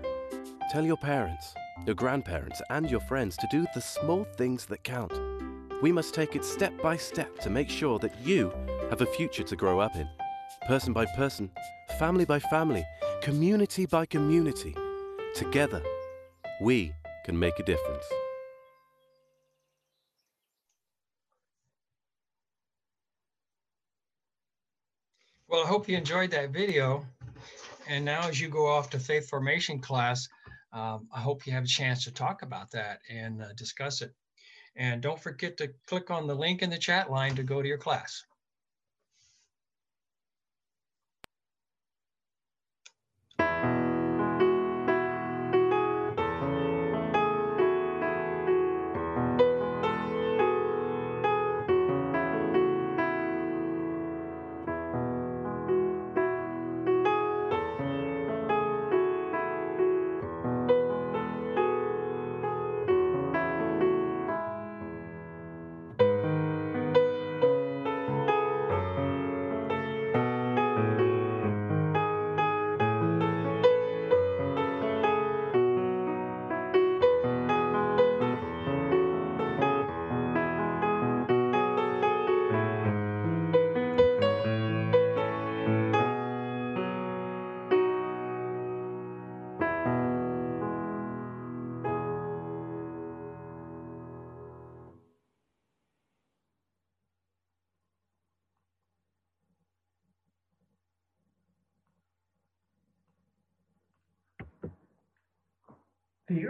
Tell 0.72 0.86
your 0.86 0.98
parents, 0.98 1.54
your 1.86 1.96
grandparents, 1.96 2.62
and 2.70 2.90
your 2.90 3.02
friends 3.02 3.38
to 3.38 3.48
do 3.52 3.66
the 3.74 3.82
small 3.82 4.24
things 4.24 4.66
that 4.66 4.84
count. 4.84 5.14
We 5.82 5.92
must 5.92 6.14
take 6.14 6.36
it 6.36 6.46
step 6.46 6.80
by 6.82 6.98
step 6.98 7.40
to 7.40 7.50
make 7.50 7.70
sure 7.70 8.00
that 8.00 8.20
you 8.22 8.54
have 8.90 9.02
a 9.02 9.06
future 9.06 9.44
to 9.44 9.56
grow 9.56 9.80
up 9.80 9.96
in. 9.96 10.08
Person 10.68 10.94
by 10.94 11.06
person, 11.16 11.50
family 11.98 12.26
by 12.26 12.40
family, 12.40 12.86
community 13.22 13.86
by 13.86 14.06
community. 14.06 14.76
Together, 15.34 15.82
we 16.62 16.94
can 17.26 17.38
make 17.38 17.58
a 17.60 17.64
difference. 17.64 18.06
Well, 25.52 25.66
I 25.66 25.68
hope 25.68 25.90
you 25.90 25.98
enjoyed 25.98 26.32
that 26.32 26.52
video. 26.52 27.06
And 27.86 28.06
now 28.06 28.30
as 28.30 28.40
you 28.40 28.48
go 28.48 28.68
off 28.68 28.90
to 28.92 29.00
faith 29.00 29.28
formation 29.28 29.80
class, 29.80 30.30
um, 30.72 31.10
I 31.14 31.20
hope 31.20 31.46
you 31.46 31.52
have 31.52 31.66
a 31.66 31.68
chance 31.68 32.06
to 32.06 32.14
talk 32.14 32.42
about 32.42 32.72
that 32.72 33.00
and 33.10 33.42
uh, 33.42 33.48
discuss 33.58 34.02
it. 34.02 34.14
And 34.78 35.02
don't 35.02 35.22
forget 35.22 35.58
to 35.58 35.74
click 35.88 36.10
on 36.10 36.26
the 36.26 36.34
link 36.34 36.62
in 36.62 36.70
the 36.70 36.78
chat 36.78 37.12
line 37.12 37.36
to 37.36 37.44
go 37.44 37.62
to 37.62 37.68
your 37.68 37.78
class. 37.78 38.24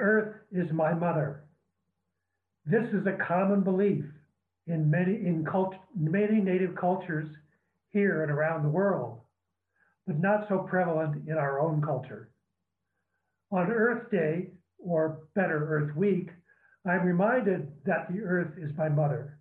Earth 0.01 0.35
is 0.51 0.71
my 0.71 0.93
mother. 0.93 1.43
This 2.65 2.87
is 2.93 3.07
a 3.07 3.17
common 3.25 3.61
belief 3.61 4.03
in 4.67 4.89
many, 4.89 5.15
in 5.15 5.45
cult, 5.49 5.73
many 5.95 6.41
native 6.41 6.75
cultures 6.75 7.27
here 7.91 8.23
and 8.23 8.31
around 8.31 8.63
the 8.63 8.69
world, 8.69 9.19
but 10.05 10.19
not 10.19 10.47
so 10.47 10.59
prevalent 10.59 11.27
in 11.27 11.37
our 11.37 11.59
own 11.59 11.81
culture. 11.81 12.29
On 13.51 13.69
Earth 13.71 14.09
Day, 14.11 14.47
or 14.79 15.19
better, 15.35 15.67
Earth 15.67 15.95
Week, 15.95 16.29
I'm 16.85 17.05
reminded 17.05 17.71
that 17.85 18.07
the 18.11 18.21
earth 18.21 18.53
is 18.57 18.71
my 18.77 18.89
mother. 18.89 19.37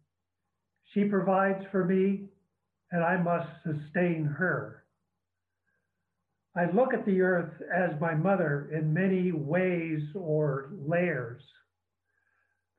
She 0.92 1.04
provides 1.04 1.64
for 1.70 1.84
me, 1.84 2.28
and 2.90 3.04
I 3.04 3.16
must 3.16 3.48
sustain 3.62 4.24
her. 4.24 4.79
I 6.56 6.70
look 6.72 6.92
at 6.92 7.06
the 7.06 7.20
earth 7.20 7.52
as 7.72 8.00
my 8.00 8.14
mother 8.14 8.70
in 8.72 8.92
many 8.92 9.30
ways 9.30 10.02
or 10.14 10.72
layers. 10.72 11.42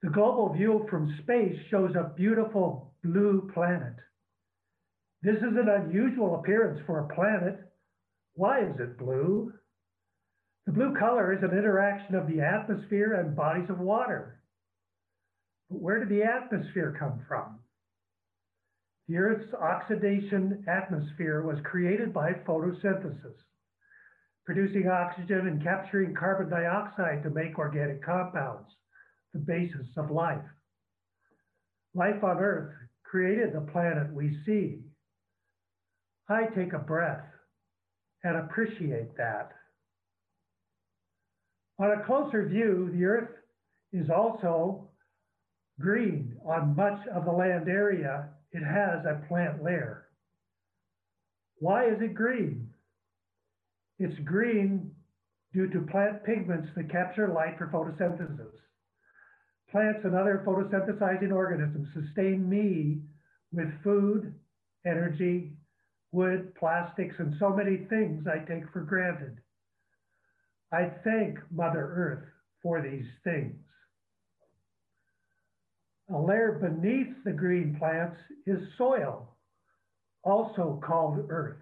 The 0.02 0.10
global 0.10 0.54
view 0.54 0.86
from 0.90 1.18
space 1.24 1.58
shows 1.70 1.96
a 1.96 2.12
beautiful 2.16 2.94
blue 3.04 3.50
planet. 3.54 3.96
This 5.22 5.38
is 5.38 5.56
an 5.56 5.70
unusual 5.70 6.40
appearance 6.40 6.82
for 6.86 7.00
a 7.00 7.16
planet. 7.16 7.60
Why 8.34 8.62
is 8.62 8.80
it 8.80 8.98
blue? 8.98 9.54
The 10.66 10.74
blue 10.74 10.96
color 10.98 11.34
is 11.34 11.44
an 11.44 11.58
interaction 11.58 12.16
of 12.16 12.28
the 12.28 12.42
atmosphere 12.42 13.14
and 13.14 13.36
bodies 13.36 13.70
of 13.70 13.80
water. 13.80 14.42
But 15.70 15.82
where 15.82 16.00
did 16.00 16.10
the 16.10 16.24
atmosphere 16.24 16.96
come 16.98 17.24
from? 17.28 17.60
The 19.08 19.18
Earth's 19.18 19.54
oxidation 19.54 20.64
atmosphere 20.68 21.42
was 21.42 21.58
created 21.64 22.14
by 22.14 22.34
photosynthesis, 22.34 23.36
producing 24.46 24.88
oxygen 24.88 25.48
and 25.48 25.64
capturing 25.64 26.14
carbon 26.16 26.50
dioxide 26.50 27.24
to 27.24 27.30
make 27.30 27.58
organic 27.58 28.04
compounds, 28.04 28.68
the 29.34 29.40
basis 29.40 29.88
of 29.98 30.12
life. 30.12 30.44
Life 31.94 32.24
on 32.24 32.38
Earth 32.38 32.74
created 33.04 33.54
the 33.54 33.72
planet 33.72 34.14
we 34.14 34.38
see. 34.46 34.80
I 36.30 36.46
take 36.56 36.74
a 36.74 36.80
breath 36.80 37.26
and 38.24 38.38
appreciate 38.38 39.16
that. 39.18 39.52
On 41.80 41.92
a 41.92 42.06
closer 42.06 42.48
view, 42.48 42.90
the 42.94 43.06
Earth 43.06 43.30
is 43.92 44.10
also 44.10 44.90
green 45.80 46.38
on 46.46 46.76
much 46.76 47.00
of 47.08 47.26
the 47.26 47.32
land 47.32 47.68
area. 47.68 48.30
It 48.52 48.64
has 48.64 49.06
a 49.06 49.26
plant 49.28 49.64
layer. 49.64 50.08
Why 51.58 51.86
is 51.86 52.02
it 52.02 52.14
green? 52.14 52.71
It's 54.04 54.18
green 54.22 54.90
due 55.54 55.70
to 55.70 55.82
plant 55.82 56.24
pigments 56.24 56.70
that 56.76 56.90
capture 56.90 57.28
light 57.28 57.56
for 57.60 57.68
photosynthesis. 57.68 58.50
Plants 59.70 60.00
and 60.04 60.16
other 60.16 60.44
photosynthesizing 60.44 61.32
organisms 61.32 61.88
sustain 61.94 62.50
me 62.50 63.02
with 63.54 63.70
food, 63.84 64.34
energy, 64.88 65.52
wood, 66.12 66.56
plastics, 66.56 67.14
and 67.20 67.36
so 67.38 67.52
many 67.52 67.86
things 67.92 68.26
I 68.26 68.40
take 68.40 68.64
for 68.74 68.82
granted. 68.82 69.38
I 70.74 70.90
thank 71.04 71.38
Mother 71.52 71.94
Earth 71.96 72.28
for 72.64 72.82
these 72.82 73.06
things. 73.24 73.56
A 76.12 76.18
layer 76.18 76.54
beneath 76.54 77.24
the 77.24 77.34
green 77.34 77.76
plants 77.78 78.18
is 78.48 78.68
soil, 78.80 79.30
also 80.24 80.82
called 80.84 81.24
earth, 81.30 81.62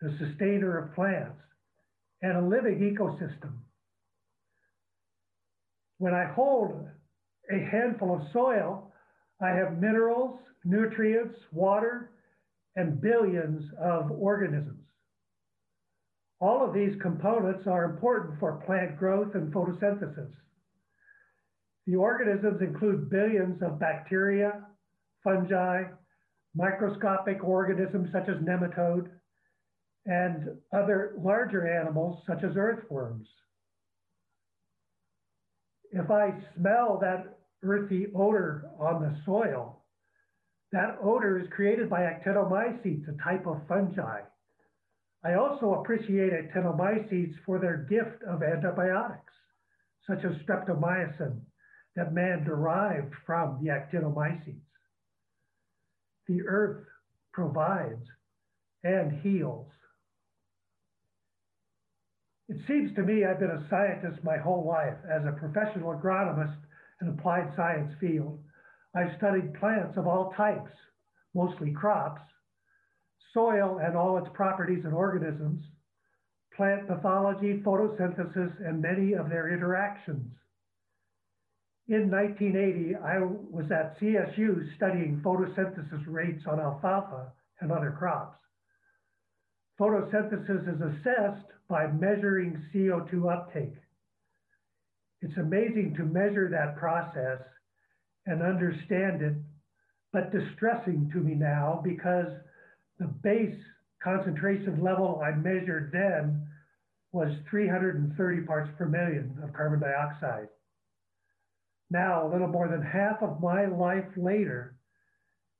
the 0.00 0.16
sustainer 0.18 0.78
of 0.78 0.94
plants, 0.94 1.40
and 2.22 2.36
a 2.36 2.46
living 2.46 2.78
ecosystem. 2.78 3.52
When 5.98 6.14
I 6.14 6.24
hold 6.24 6.88
a 7.50 7.58
handful 7.58 8.14
of 8.14 8.22
soil, 8.32 8.92
I 9.40 9.50
have 9.50 9.78
minerals, 9.78 10.38
nutrients, 10.64 11.36
water, 11.52 12.10
and 12.76 13.00
billions 13.00 13.64
of 13.78 14.10
organisms. 14.10 14.80
All 16.40 16.66
of 16.66 16.72
these 16.72 16.94
components 17.02 17.66
are 17.66 17.84
important 17.84 18.40
for 18.40 18.62
plant 18.64 18.96
growth 18.98 19.34
and 19.34 19.52
photosynthesis. 19.52 20.30
The 21.86 21.96
organisms 21.96 22.62
include 22.62 23.10
billions 23.10 23.62
of 23.62 23.78
bacteria, 23.78 24.66
fungi, 25.22 25.84
microscopic 26.54 27.44
organisms 27.44 28.08
such 28.12 28.28
as 28.28 28.36
nematode, 28.36 29.08
and 30.06 30.48
other 30.72 31.14
larger 31.18 31.66
animals 31.66 32.22
such 32.26 32.42
as 32.42 32.56
earthworms. 32.56 33.28
If 35.92 36.10
I 36.10 36.32
smell 36.56 36.98
that 37.00 37.38
earthy 37.62 38.06
odor 38.14 38.70
on 38.78 39.02
the 39.02 39.16
soil, 39.24 39.82
that 40.72 40.98
odor 41.02 41.38
is 41.38 41.48
created 41.50 41.90
by 41.90 42.02
actinomycetes, 42.02 43.08
a 43.08 43.22
type 43.22 43.46
of 43.46 43.60
fungi. 43.68 44.20
I 45.24 45.34
also 45.34 45.74
appreciate 45.74 46.32
actinomycetes 46.32 47.34
for 47.44 47.58
their 47.58 47.86
gift 47.90 48.22
of 48.22 48.42
antibiotics, 48.42 49.34
such 50.06 50.24
as 50.24 50.32
streptomycin, 50.46 51.40
that 51.96 52.14
man 52.14 52.44
derived 52.44 53.12
from 53.26 53.58
the 53.62 53.70
actinomycetes. 53.70 54.60
The 56.28 56.42
earth 56.46 56.86
provides 57.32 58.06
and 58.84 59.20
heals. 59.20 59.66
It 62.50 62.58
seems 62.66 62.92
to 62.96 63.02
me 63.02 63.24
I've 63.24 63.38
been 63.38 63.52
a 63.52 63.64
scientist 63.70 64.24
my 64.24 64.36
whole 64.36 64.66
life 64.66 64.96
as 65.08 65.22
a 65.24 65.38
professional 65.38 65.94
agronomist 65.94 66.56
in 67.00 67.06
applied 67.06 67.52
science 67.54 67.94
field. 68.00 68.40
I've 68.92 69.16
studied 69.18 69.54
plants 69.54 69.96
of 69.96 70.08
all 70.08 70.32
types, 70.36 70.72
mostly 71.32 71.70
crops, 71.70 72.20
soil 73.32 73.78
and 73.78 73.96
all 73.96 74.18
its 74.18 74.26
properties 74.34 74.84
and 74.84 74.92
organisms, 74.92 75.62
plant 76.56 76.88
pathology, 76.88 77.60
photosynthesis, 77.64 78.68
and 78.68 78.82
many 78.82 79.12
of 79.12 79.30
their 79.30 79.54
interactions. 79.54 80.32
In 81.86 82.10
1980, 82.10 82.96
I 82.96 83.20
was 83.20 83.70
at 83.70 83.96
CSU 84.00 84.74
studying 84.74 85.22
photosynthesis 85.24 86.02
rates 86.08 86.42
on 86.48 86.58
alfalfa 86.58 87.30
and 87.60 87.70
other 87.70 87.94
crops. 87.96 88.39
Photosynthesis 89.80 90.74
is 90.74 90.80
assessed 90.82 91.46
by 91.68 91.86
measuring 91.86 92.62
CO2 92.74 93.32
uptake. 93.32 93.72
It's 95.22 95.36
amazing 95.38 95.94
to 95.96 96.04
measure 96.04 96.50
that 96.50 96.76
process 96.76 97.40
and 98.26 98.42
understand 98.42 99.22
it, 99.22 99.34
but 100.12 100.32
distressing 100.32 101.08
to 101.14 101.18
me 101.18 101.34
now 101.34 101.80
because 101.82 102.28
the 102.98 103.06
base 103.06 103.56
concentration 104.02 104.82
level 104.82 105.22
I 105.24 105.30
measured 105.30 105.90
then 105.92 106.46
was 107.12 107.32
330 107.48 108.42
parts 108.42 108.70
per 108.76 108.84
million 108.84 109.34
of 109.42 109.54
carbon 109.54 109.80
dioxide. 109.80 110.48
Now, 111.90 112.26
a 112.26 112.30
little 112.30 112.48
more 112.48 112.68
than 112.68 112.82
half 112.82 113.22
of 113.22 113.40
my 113.40 113.64
life 113.64 114.06
later, 114.16 114.76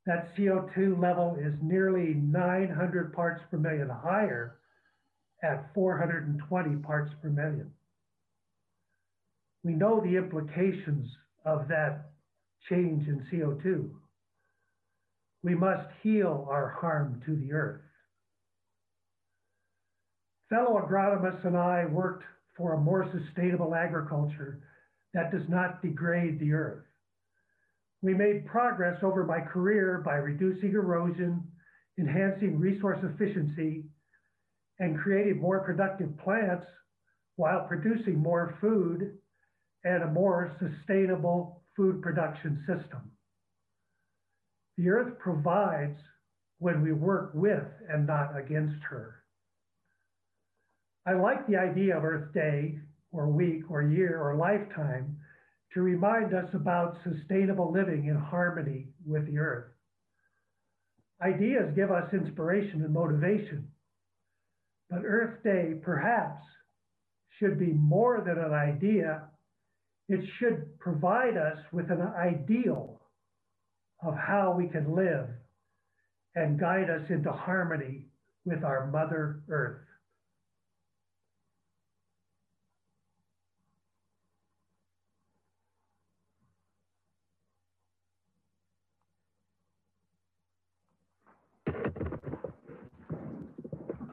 that 0.06 0.34
CO2 0.36 1.00
level 1.00 1.36
is 1.38 1.54
nearly 1.62 2.14
900 2.14 3.12
parts 3.12 3.42
per 3.50 3.58
million 3.58 3.88
higher 3.88 4.56
at 5.42 5.72
420 5.74 6.76
parts 6.76 7.12
per 7.22 7.28
million. 7.28 7.70
We 9.62 9.72
know 9.72 10.00
the 10.00 10.16
implications 10.16 11.06
of 11.44 11.68
that 11.68 12.12
change 12.68 13.08
in 13.08 13.26
CO2 13.32 13.90
we 15.42 15.54
must 15.54 15.88
heal 16.02 16.46
our 16.50 16.68
harm 16.68 17.22
to 17.24 17.36
the 17.36 17.52
earth. 17.52 17.80
Fellow 20.50 20.80
agronomists 20.80 21.44
and 21.46 21.56
I 21.56 21.86
worked 21.86 22.24
for 22.56 22.74
a 22.74 22.80
more 22.80 23.10
sustainable 23.12 23.74
agriculture 23.74 24.60
that 25.14 25.30
does 25.30 25.48
not 25.48 25.80
degrade 25.80 26.38
the 26.38 26.52
earth. 26.52 26.84
We 28.02 28.14
made 28.14 28.46
progress 28.46 28.98
over 29.02 29.24
my 29.24 29.40
career 29.40 30.02
by 30.04 30.16
reducing 30.16 30.70
erosion, 30.72 31.42
enhancing 31.98 32.58
resource 32.58 32.98
efficiency, 33.02 33.84
and 34.78 34.98
creating 34.98 35.40
more 35.40 35.60
productive 35.60 36.16
plants 36.18 36.64
while 37.36 37.66
producing 37.66 38.18
more 38.18 38.56
food 38.60 39.18
and 39.84 40.02
a 40.02 40.10
more 40.12 40.56
sustainable 40.58 41.62
food 41.76 42.02
production 42.02 42.58
system. 42.66 43.12
The 44.78 44.88
earth 44.88 45.18
provides 45.18 45.98
when 46.58 46.82
we 46.82 46.92
work 46.92 47.32
with 47.34 47.64
and 47.88 48.06
not 48.06 48.36
against 48.38 48.82
her. 48.88 49.16
I 51.06 51.14
like 51.14 51.46
the 51.46 51.56
idea 51.56 51.96
of 51.96 52.04
Earth 52.04 52.32
Day 52.32 52.78
or 53.12 53.28
week 53.28 53.70
or 53.70 53.82
year 53.82 54.20
or 54.20 54.36
lifetime 54.36 55.16
to 55.74 55.83
remind 55.83 56.35
us 56.35 56.48
about 56.54 56.96
sustainable 57.04 57.72
living 57.72 58.06
in 58.06 58.16
harmony 58.16 58.88
with 59.06 59.26
the 59.26 59.38
earth. 59.38 59.70
Ideas 61.22 61.72
give 61.76 61.90
us 61.90 62.12
inspiration 62.12 62.83
and 62.83 62.92
motivation, 62.92 63.68
but 64.88 65.02
Earth 65.04 65.42
Day 65.44 65.74
perhaps 65.83 66.42
should 67.38 67.59
be 67.59 67.72
more 67.72 68.22
than 68.24 68.38
an 68.38 68.52
idea 68.52 69.22
it 70.09 70.24
should 70.38 70.76
provide 70.80 71.37
us 71.37 71.59
with 71.72 71.90
an 71.90 72.02
ideal 72.02 73.00
of 74.02 74.16
how 74.16 74.52
we 74.56 74.66
can 74.66 74.94
live 74.96 75.28
and 76.35 76.59
guide 76.59 76.90
us 76.90 77.09
into 77.11 77.30
harmony 77.30 78.06
with 78.44 78.64
our 78.64 78.88
Mother 78.88 79.42
Earth. 79.48 79.83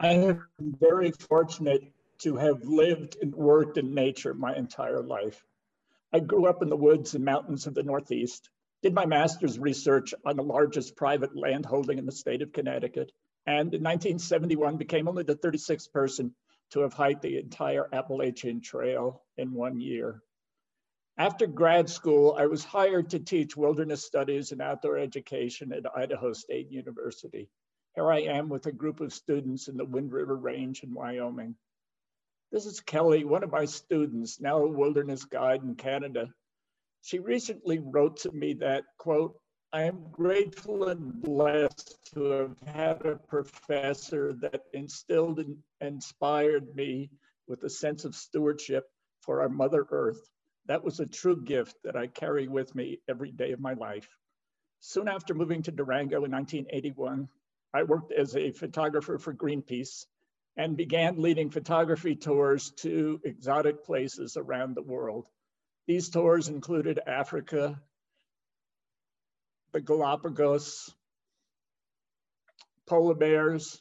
I 0.08 0.14
have 0.14 0.40
been 0.58 0.74
very 0.80 1.12
fortunate 1.12 1.84
to 2.20 2.38
have 2.38 2.64
lived 2.64 3.18
and 3.22 3.36
worked 3.36 3.78
in 3.78 3.94
nature 3.94 4.34
my 4.34 4.56
entire 4.56 5.04
life. 5.04 5.44
I 6.14 6.20
grew 6.22 6.46
up 6.46 6.62
in 6.62 6.70
the 6.70 6.78
woods 6.78 7.14
and 7.14 7.26
mountains 7.26 7.68
of 7.68 7.74
the 7.74 7.84
Northeast, 7.84 8.50
did 8.82 8.94
my 8.94 9.06
master's 9.06 9.60
research 9.60 10.14
on 10.26 10.38
the 10.38 10.44
largest 10.44 10.96
private 10.96 11.36
land 11.36 11.66
holding 11.66 11.98
in 11.98 12.06
the 12.06 12.14
state 12.14 12.42
of 12.42 12.54
Connecticut, 12.54 13.12
and 13.46 13.74
in 13.74 13.84
1971 13.84 14.78
became 14.78 15.10
only 15.10 15.24
the 15.24 15.36
36th 15.36 15.92
person 15.92 16.34
to 16.70 16.80
have 16.80 16.94
hiked 16.94 17.22
the 17.22 17.38
entire 17.38 17.90
Appalachian 17.92 18.62
Trail 18.62 19.24
in 19.36 19.52
one 19.52 19.78
year. 19.82 20.22
After 21.18 21.48
grad 21.48 21.90
school, 21.90 22.34
I 22.40 22.46
was 22.46 22.64
hired 22.64 23.10
to 23.10 23.20
teach 23.20 23.58
wilderness 23.58 24.06
studies 24.06 24.54
and 24.54 24.62
outdoor 24.62 25.00
education 25.00 25.74
at 25.74 25.84
Idaho 25.98 26.32
State 26.32 26.72
University. 26.72 27.50
Here 27.98 28.12
I 28.12 28.20
am 28.20 28.48
with 28.48 28.68
a 28.68 28.72
group 28.72 29.02
of 29.02 29.12
students 29.12 29.68
in 29.68 29.76
the 29.76 29.84
Wind 29.84 30.14
River 30.14 30.36
Range 30.36 30.84
in 30.84 30.94
Wyoming. 30.94 31.56
This 32.52 32.68
is 32.68 32.80
Kelly, 32.80 33.24
one 33.24 33.44
of 33.44 33.52
my 33.52 33.66
students, 33.66 34.40
now 34.40 34.60
a 34.60 34.68
wilderness 34.68 35.26
guide 35.26 35.64
in 35.64 35.74
Canada. 35.74 36.28
She 37.02 37.18
recently 37.18 37.80
wrote 37.80 38.18
to 38.18 38.32
me 38.32 38.54
that, 38.60 38.84
quote, 39.00 39.40
I 39.74 39.86
am 39.86 40.12
grateful 40.12 40.90
and 40.90 41.20
blessed 41.20 41.98
to 42.14 42.24
have 42.26 42.60
had 42.68 43.04
a 43.04 43.16
professor 43.16 44.34
that 44.42 44.66
instilled 44.74 45.40
and 45.40 45.58
inspired 45.82 46.76
me 46.76 47.10
with 47.48 47.64
a 47.64 47.70
sense 47.70 48.06
of 48.06 48.14
stewardship 48.14 48.86
for 49.22 49.42
our 49.42 49.50
Mother 49.50 49.88
Earth. 49.90 50.22
That 50.68 50.84
was 50.84 51.00
a 51.00 51.08
true 51.08 51.42
gift 51.44 51.76
that 51.84 51.96
I 51.96 52.06
carry 52.06 52.48
with 52.48 52.76
me 52.76 53.00
every 53.10 53.32
day 53.32 53.54
of 53.54 53.60
my 53.60 53.74
life. 53.74 54.08
Soon 54.82 55.08
after 55.08 55.34
moving 55.34 55.64
to 55.64 55.72
Durango 55.72 56.26
in 56.26 56.32
1981, 56.32 57.28
I 57.78 57.84
worked 57.84 58.12
as 58.12 58.36
a 58.36 58.50
photographer 58.54 59.20
for 59.20 59.36
Greenpeace 59.36 60.08
and 60.56 60.76
began 60.76 61.22
leading 61.22 61.52
photography 61.52 62.16
tours 62.16 62.72
to 62.78 63.22
exotic 63.24 63.84
places 63.84 64.36
around 64.36 64.76
the 64.76 64.82
world. 64.82 65.28
These 65.86 66.10
tours 66.10 66.50
included 66.50 67.00
Africa, 67.06 67.80
the 69.74 69.82
Galapagos, 69.82 70.92
polar 72.88 73.14
bears, 73.14 73.80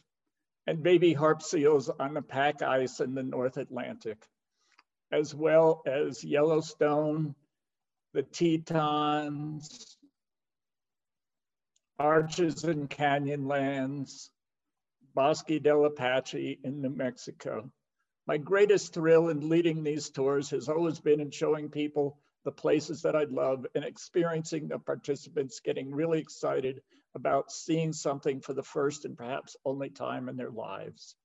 and 0.67 0.83
baby 0.83 1.15
harp 1.15 1.41
seals 1.41 1.89
on 1.89 2.13
the 2.13 2.21
pack 2.21 2.61
ice 2.61 3.01
in 3.01 3.15
the 3.15 3.23
North 3.23 3.57
Atlantic, 3.57 4.19
as 5.11 5.35
well 5.35 5.81
as 5.87 6.23
Yellowstone, 6.23 7.35
the 8.13 8.25
Tetons, 8.25 9.97
Arches 11.99 12.65
and 12.65 12.91
Canyonlands, 12.91 14.29
Bosque 15.15 15.63
del 15.63 15.87
Apache 15.87 16.61
in 16.63 16.83
New 16.83 16.91
Mexico. 16.91 17.71
My 18.27 18.37
greatest 18.37 18.93
thrill 18.93 19.31
in 19.31 19.49
leading 19.49 19.83
these 19.83 20.11
tours 20.11 20.51
has 20.51 20.69
always 20.69 21.01
been 21.01 21.21
in 21.21 21.31
showing 21.31 21.71
people 21.71 22.19
the 22.45 22.53
places 22.53 23.01
that 23.03 23.17
I 23.17 23.25
love 23.25 23.67
and 23.75 23.83
experiencing 23.83 24.69
the 24.69 24.79
participants 24.79 25.61
getting 25.61 25.91
really 25.91 26.19
excited 26.19 26.83
about 27.15 27.51
seeing 27.51 27.95
something 27.95 28.43
for 28.43 28.53
the 28.53 28.63
first 28.63 29.07
and 29.07 29.17
perhaps 29.17 29.57
only 29.65 29.89
time 29.89 30.29
in 30.29 30.37
their 30.37 30.51
lives. 30.51 31.17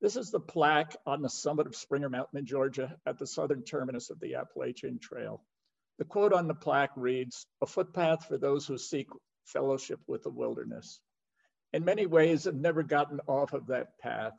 This 0.00 0.16
is 0.16 0.30
the 0.30 0.40
plaque 0.40 0.96
on 1.04 1.20
the 1.20 1.28
summit 1.28 1.66
of 1.66 1.76
Springer 1.76 2.08
Mountain 2.08 2.38
in 2.38 2.46
Georgia 2.46 2.96
at 3.04 3.18
the 3.18 3.26
southern 3.26 3.62
terminus 3.62 4.08
of 4.08 4.20
the 4.20 4.36
Appalachian 4.36 5.00
Trail. 5.00 5.44
The 5.98 6.06
quote 6.06 6.32
on 6.32 6.48
the 6.48 6.54
plaque 6.54 6.96
reads, 6.96 7.46
a 7.60 7.66
footpath 7.66 8.24
for 8.24 8.38
those 8.38 8.66
who 8.66 8.78
seek 8.78 9.08
fellowship 9.48 10.00
with 10.06 10.22
the 10.22 10.30
wilderness. 10.30 11.00
In 11.72 11.84
many 11.84 12.06
ways, 12.06 12.46
I've 12.46 12.54
never 12.54 12.82
gotten 12.82 13.20
off 13.26 13.52
of 13.52 13.66
that 13.66 13.98
path. 13.98 14.32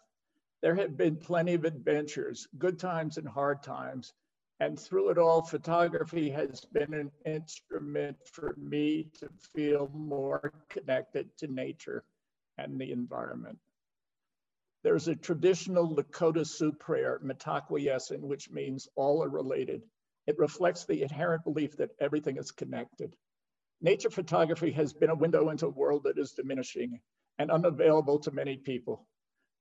There 0.61 0.75
have 0.75 0.97
been 0.97 1.15
plenty 1.15 1.53
of 1.53 1.65
adventures, 1.65 2.47
good 2.57 2.79
times 2.79 3.17
and 3.17 3.27
hard 3.27 3.63
times. 3.63 4.13
And 4.59 4.77
through 4.77 5.09
it 5.09 5.17
all, 5.17 5.41
photography 5.41 6.29
has 6.31 6.65
been 6.73 6.93
an 6.93 7.11
instrument 7.25 8.17
for 8.25 8.53
me 8.57 9.09
to 9.19 9.29
feel 9.55 9.89
more 9.93 10.51
connected 10.67 11.29
to 11.37 11.47
nature 11.47 12.03
and 12.57 12.79
the 12.79 12.91
environment. 12.91 13.57
There's 14.83 15.07
a 15.07 15.15
traditional 15.15 15.95
Lakota 15.95 16.45
Sioux 16.45 16.71
prayer, 16.73 17.19
Mitakuye 17.23 18.19
which 18.19 18.49
means 18.49 18.87
all 18.95 19.23
are 19.23 19.29
related. 19.29 19.83
It 20.27 20.37
reflects 20.37 20.85
the 20.85 21.03
inherent 21.03 21.43
belief 21.43 21.77
that 21.77 21.95
everything 21.99 22.37
is 22.37 22.51
connected. 22.51 23.15
Nature 23.81 24.09
photography 24.09 24.71
has 24.71 24.91
been 24.91 25.09
a 25.09 25.15
window 25.15 25.49
into 25.49 25.67
a 25.67 25.69
world 25.69 26.03
that 26.03 26.17
is 26.17 26.33
diminishing 26.33 26.99
and 27.37 27.49
unavailable 27.49 28.19
to 28.19 28.31
many 28.31 28.57
people. 28.57 29.07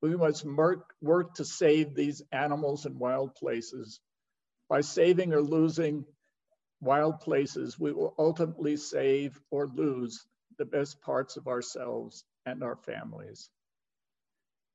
We 0.03 0.17
must 0.17 0.45
work, 0.45 1.35
to 1.35 1.45
save 1.45 1.95
these 1.95 2.23
animals 2.33 2.85
and 2.85 2.99
wild 2.99 3.37
places. 3.37 4.01
By 4.69 4.81
saving 4.81 5.33
or 5.33 5.41
losing 5.41 6.05
wild 6.81 7.21
places, 7.21 7.79
we 7.79 7.93
will 7.93 8.15
ultimately 8.19 8.77
save 8.77 9.41
or 9.51 9.69
lose 9.69 10.27
the 10.59 10.65
best 10.65 11.01
parts 11.01 11.37
of 11.37 11.47
ourselves 11.47 12.25
and 12.45 12.65
our 12.65 12.77
families. 12.77 13.49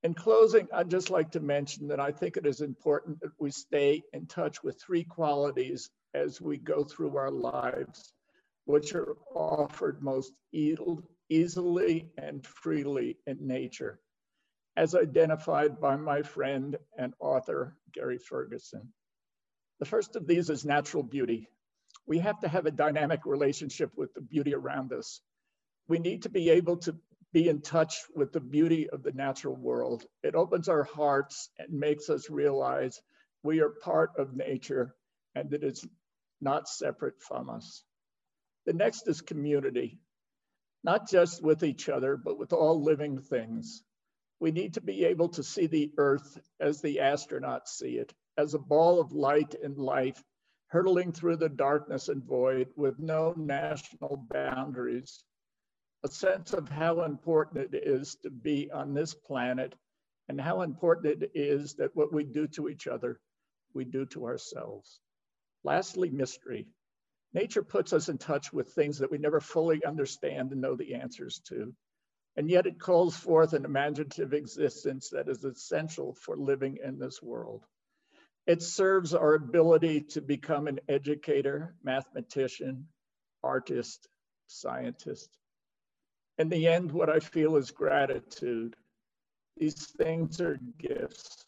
In 0.04 0.14
closing, 0.14 0.70
I'd 0.74 0.90
just 0.90 1.10
like 1.10 1.32
to 1.32 1.42
mention 1.42 1.90
that 1.90 2.00
I 2.00 2.12
think 2.12 2.38
it 2.38 2.46
is 2.46 2.62
important 2.62 3.20
that 3.20 3.32
we 3.40 3.52
stay 3.52 4.04
in 4.14 4.26
touch 4.26 4.64
with 4.64 4.82
three 4.82 5.04
qualities 5.04 5.90
as 6.14 6.40
we 6.40 6.58
go 6.58 6.86
through 6.86 7.18
our 7.18 7.32
lives 7.32 8.14
which 8.66 8.96
are 8.96 9.16
offered 9.36 10.02
most 10.02 10.34
easily 10.54 12.10
and 12.18 12.46
freely 12.46 13.18
in 13.28 13.38
nature, 13.46 14.00
as 14.78 14.96
identified 14.96 15.80
by 15.80 15.96
my 15.96 16.22
friend 16.22 16.78
and 16.98 17.14
author, 17.20 17.76
Gary 17.92 18.18
Ferguson. 18.18 18.94
The 19.80 19.86
first 19.86 20.16
of 20.16 20.28
these 20.28 20.50
is 20.50 20.66
natural 20.66 21.04
beauty. 21.04 21.50
We 22.08 22.20
have 22.20 22.40
to 22.40 22.48
have 22.48 22.66
a 22.66 22.72
dynamic 22.72 23.26
relationship 23.26 23.92
with 23.96 24.14
the 24.14 24.22
beauty 24.22 24.54
around 24.54 24.94
us. 24.94 25.22
We 25.88 26.00
need 26.00 26.24
to 26.24 26.30
be 26.30 26.50
able 26.52 26.78
to 26.78 26.96
be 27.34 27.50
in 27.50 27.62
touch 27.62 28.04
with 28.16 28.32
the 28.32 28.40
beauty 28.40 28.90
of 28.90 29.04
the 29.04 29.12
natural 29.12 29.56
world. 29.56 30.06
It 30.22 30.36
opens 30.36 30.70
our 30.70 30.84
hearts 30.84 31.50
and 31.58 31.80
makes 31.80 32.10
us 32.10 32.30
realize 32.30 33.02
we 33.42 33.60
are 33.60 33.70
part 33.70 34.12
of 34.18 34.36
nature 34.36 34.96
and 35.36 35.50
that 35.50 35.64
it's 35.64 35.86
not 36.40 36.70
separate 36.70 37.22
from 37.22 37.50
us. 37.50 37.84
The 38.66 38.74
next 38.74 39.08
is 39.08 39.22
community, 39.22 40.00
not 40.84 41.10
just 41.10 41.44
with 41.44 41.64
each 41.64 41.90
other, 41.90 42.16
but 42.18 42.38
with 42.38 42.54
all 42.54 42.82
living 42.82 43.20
things. 43.20 43.84
We 44.40 44.52
need 44.52 44.74
to 44.76 44.82
be 44.82 45.06
able 45.06 45.30
to 45.30 45.44
see 45.44 45.68
the 45.68 45.92
earth 45.98 46.40
as 46.60 46.82
the 46.82 46.98
astronauts 46.98 47.68
see 47.68 47.98
it, 47.98 48.14
as 48.38 48.54
a 48.54 48.60
ball 48.60 49.00
of 49.00 49.12
light 49.12 49.56
and 49.62 49.78
life, 49.78 50.22
hurtling 50.68 51.12
through 51.12 51.38
the 51.38 51.50
darkness 51.50 52.10
and 52.10 52.24
void 52.24 52.68
with 52.76 53.00
no 53.00 53.34
national 53.38 54.26
boundaries. 54.30 55.24
A 56.04 56.08
sense 56.08 56.54
of 56.54 56.68
how 56.68 57.04
important 57.04 57.74
it 57.74 57.88
is 57.88 58.16
to 58.24 58.30
be 58.30 58.72
on 58.72 58.94
this 58.94 59.14
planet 59.14 59.76
and 60.30 60.40
how 60.40 60.62
important 60.62 61.22
it 61.22 61.32
is 61.34 61.76
that 61.76 61.96
what 61.96 62.14
we 62.14 62.24
do 62.24 62.48
to 62.48 62.70
each 62.70 62.88
other, 62.88 63.20
we 63.74 63.86
do 63.86 64.06
to 64.08 64.26
ourselves. 64.26 65.00
Lastly, 65.64 66.10
mystery. 66.10 66.68
Nature 67.34 67.64
puts 67.64 67.94
us 67.94 68.10
in 68.10 68.18
touch 68.18 68.54
with 68.54 68.74
things 68.74 69.00
that 69.00 69.10
we 69.10 69.18
never 69.18 69.40
fully 69.40 69.84
understand 69.84 70.52
and 70.52 70.62
know 70.62 70.76
the 70.76 70.94
answers 70.94 71.40
to. 71.48 71.74
And 72.36 72.50
yet 72.50 72.66
it 72.66 72.80
calls 72.80 73.16
forth 73.16 73.54
an 73.54 73.66
imaginative 73.66 74.34
existence 74.34 75.10
that 75.10 75.30
is 75.30 75.44
essential 75.44 76.14
for 76.14 76.36
living 76.36 76.78
in 76.84 77.00
this 77.00 77.22
world. 77.22 77.64
It 78.46 78.62
serves 78.62 79.14
our 79.14 79.36
ability 79.36 80.02
to 80.12 80.22
become 80.22 80.68
an 80.68 80.80
educator, 80.90 81.76
mathematician, 81.84 82.88
artist, 83.44 84.08
scientist. 84.48 85.30
In 86.38 86.50
the 86.50 86.68
end, 86.68 86.92
what 86.92 87.10
I 87.10 87.20
feel 87.20 87.56
is 87.56 87.72
gratitude. 87.72 88.76
These 89.58 89.88
things 89.98 90.42
are 90.42 90.60
gifts. 90.80 91.46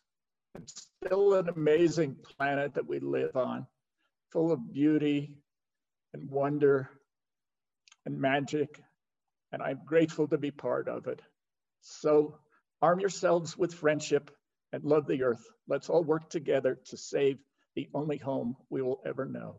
It's 0.56 0.88
still 1.04 1.34
an 1.34 1.50
amazing 1.50 2.16
planet 2.38 2.76
that 2.76 2.88
we 2.88 3.00
live 3.00 3.36
on, 3.36 3.68
full 4.32 4.52
of 4.52 4.72
beauty, 4.72 5.36
and 6.16 6.32
wonder 6.32 6.90
and 8.06 8.22
magic, 8.22 8.80
and 9.52 9.62
I'm 9.62 9.82
grateful 9.86 10.30
to 10.30 10.38
be 10.38 10.50
part 10.50 10.88
of 10.88 11.08
it. 11.08 11.22
So 11.82 12.38
arm 12.82 13.02
yourselves 13.02 13.58
with 13.58 13.74
friendship 13.74 14.32
and 14.72 14.86
love 14.86 15.08
the 15.08 15.24
earth. 15.24 15.44
Let's 15.68 15.90
all 15.90 16.04
work 16.06 16.30
together 16.30 16.80
to 16.86 16.98
save 16.98 17.38
the 17.76 17.90
only 17.94 18.16
home 18.16 18.56
we 18.70 18.82
will 18.82 19.02
ever 19.06 19.26
know. 19.26 19.58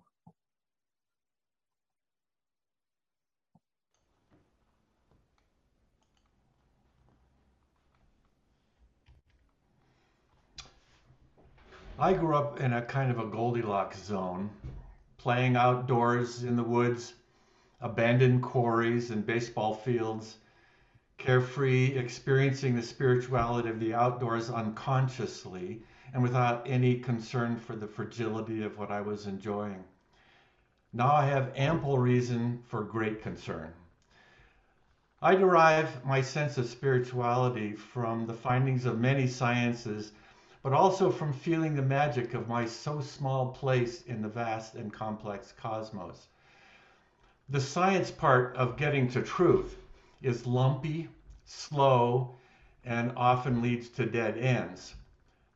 I 11.99 12.15
grew 12.15 12.35
up 12.35 12.61
in 12.61 12.73
a 12.73 12.81
kind 12.81 13.11
of 13.11 13.19
a 13.19 13.27
Goldilocks 13.27 14.03
zone 14.03 14.49
playing 15.27 15.57
outdoors 15.57 16.45
in 16.45 16.55
the 16.55 16.63
woods, 16.63 17.15
abandoned 17.81 18.41
quarries 18.41 19.11
and 19.11 19.27
baseball 19.27 19.75
fields, 19.75 20.37
carefree, 21.19 21.87
experiencing 21.97 22.77
the 22.77 22.81
spirituality 22.81 23.69
of 23.69 23.81
the 23.81 23.93
outdoors 23.93 24.51
unconsciously 24.51 25.83
and 26.15 26.23
without 26.23 26.63
any 26.65 26.95
concern 26.95 27.57
for 27.57 27.75
the 27.75 27.89
fragility 27.89 28.63
of 28.63 28.79
what 28.79 28.93
I 28.93 29.01
was 29.01 29.27
enjoying. 29.27 29.83
Now 30.93 31.13
I 31.13 31.27
have 31.27 31.53
ample 31.57 31.99
reason 31.99 32.63
for 32.69 32.85
great 32.85 33.21
concern. 33.21 33.73
I 35.21 35.35
derive 35.35 36.05
my 36.05 36.21
sense 36.21 36.57
of 36.57 36.67
spirituality 36.67 37.73
from 37.73 38.29
the 38.29 38.33
findings 38.33 38.85
of 38.85 39.01
many 39.01 39.27
sciences, 39.27 40.13
but 40.67 40.75
also 40.75 41.13
from 41.13 41.33
feeling 41.33 41.77
the 41.77 41.81
magic 41.81 42.35
of 42.35 42.49
my 42.49 42.67
so 42.67 43.01
small 43.01 43.53
place 43.53 44.03
in 44.07 44.21
the 44.21 44.29
vast 44.29 44.75
and 44.75 44.93
complex 44.93 45.53
cosmos. 45.53 46.27
The 47.49 47.61
science 47.61 48.11
part 48.11 48.57
of 48.57 48.77
getting 48.77 49.09
to 49.11 49.23
truth 49.23 49.79
is 50.23 50.45
lumpy, 50.45 51.09
slow, 51.45 52.35
and 52.85 53.13
often 53.17 53.63
leads 53.63 53.91
to 53.91 54.07
dead 54.07 54.39
ends. 54.39 54.97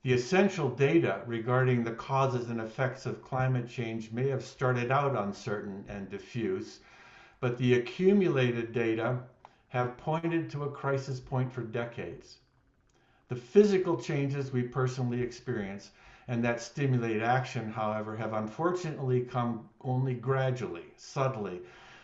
The 0.05 0.13
essential 0.13 0.71
data 0.71 1.25
regarding 1.27 1.83
the 1.83 1.95
causes 1.95 2.49
and 2.49 2.61
effects 2.61 3.05
of 3.05 3.21
climate 3.21 3.69
change 3.69 4.13
may 4.13 4.29
have 4.29 4.45
started 4.45 4.93
out 4.93 5.17
uncertain 5.17 5.85
and 5.89 6.09
diffuse, 6.09 6.79
but 7.41 7.59
the 7.59 7.75
accumulated 7.75 8.71
data 8.71 9.19
have 9.71 9.97
pointed 9.97 10.51
to 10.51 10.63
a 10.63 10.71
crisis 10.71 11.19
point 11.19 11.53
for 11.53 11.63
decades. 11.63 12.39
The 13.31 13.37
physical 13.37 13.97
changes 13.97 14.53
we 14.53 14.65
personally 14.65 15.23
experience 15.23 15.93
and 16.27 16.43
that 16.43 16.61
stimulate 16.61 17.23
action, 17.23 17.71
however, 17.71 18.17
have 18.17 18.33
unfortunately 18.33 19.21
come 19.21 19.69
only 19.83 20.15
gradually, 20.15 20.87
subtly. 20.97 21.61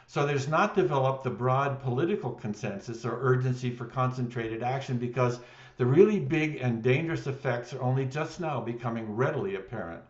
So 0.06 0.24
there's 0.24 0.46
not 0.46 0.76
developed 0.76 1.24
the 1.24 1.30
broad 1.30 1.82
political 1.82 2.30
consensus 2.30 3.04
or 3.04 3.18
urgency 3.20 3.70
for 3.70 3.86
concentrated 3.86 4.62
action 4.62 4.98
because 4.98 5.40
the 5.78 5.84
really 5.84 6.20
big 6.20 6.58
and 6.60 6.80
dangerous 6.80 7.26
effects 7.26 7.72
are 7.74 7.82
only 7.82 8.04
just 8.04 8.38
now 8.38 8.60
becoming 8.60 9.16
readily 9.16 9.56
apparent. 9.56 10.04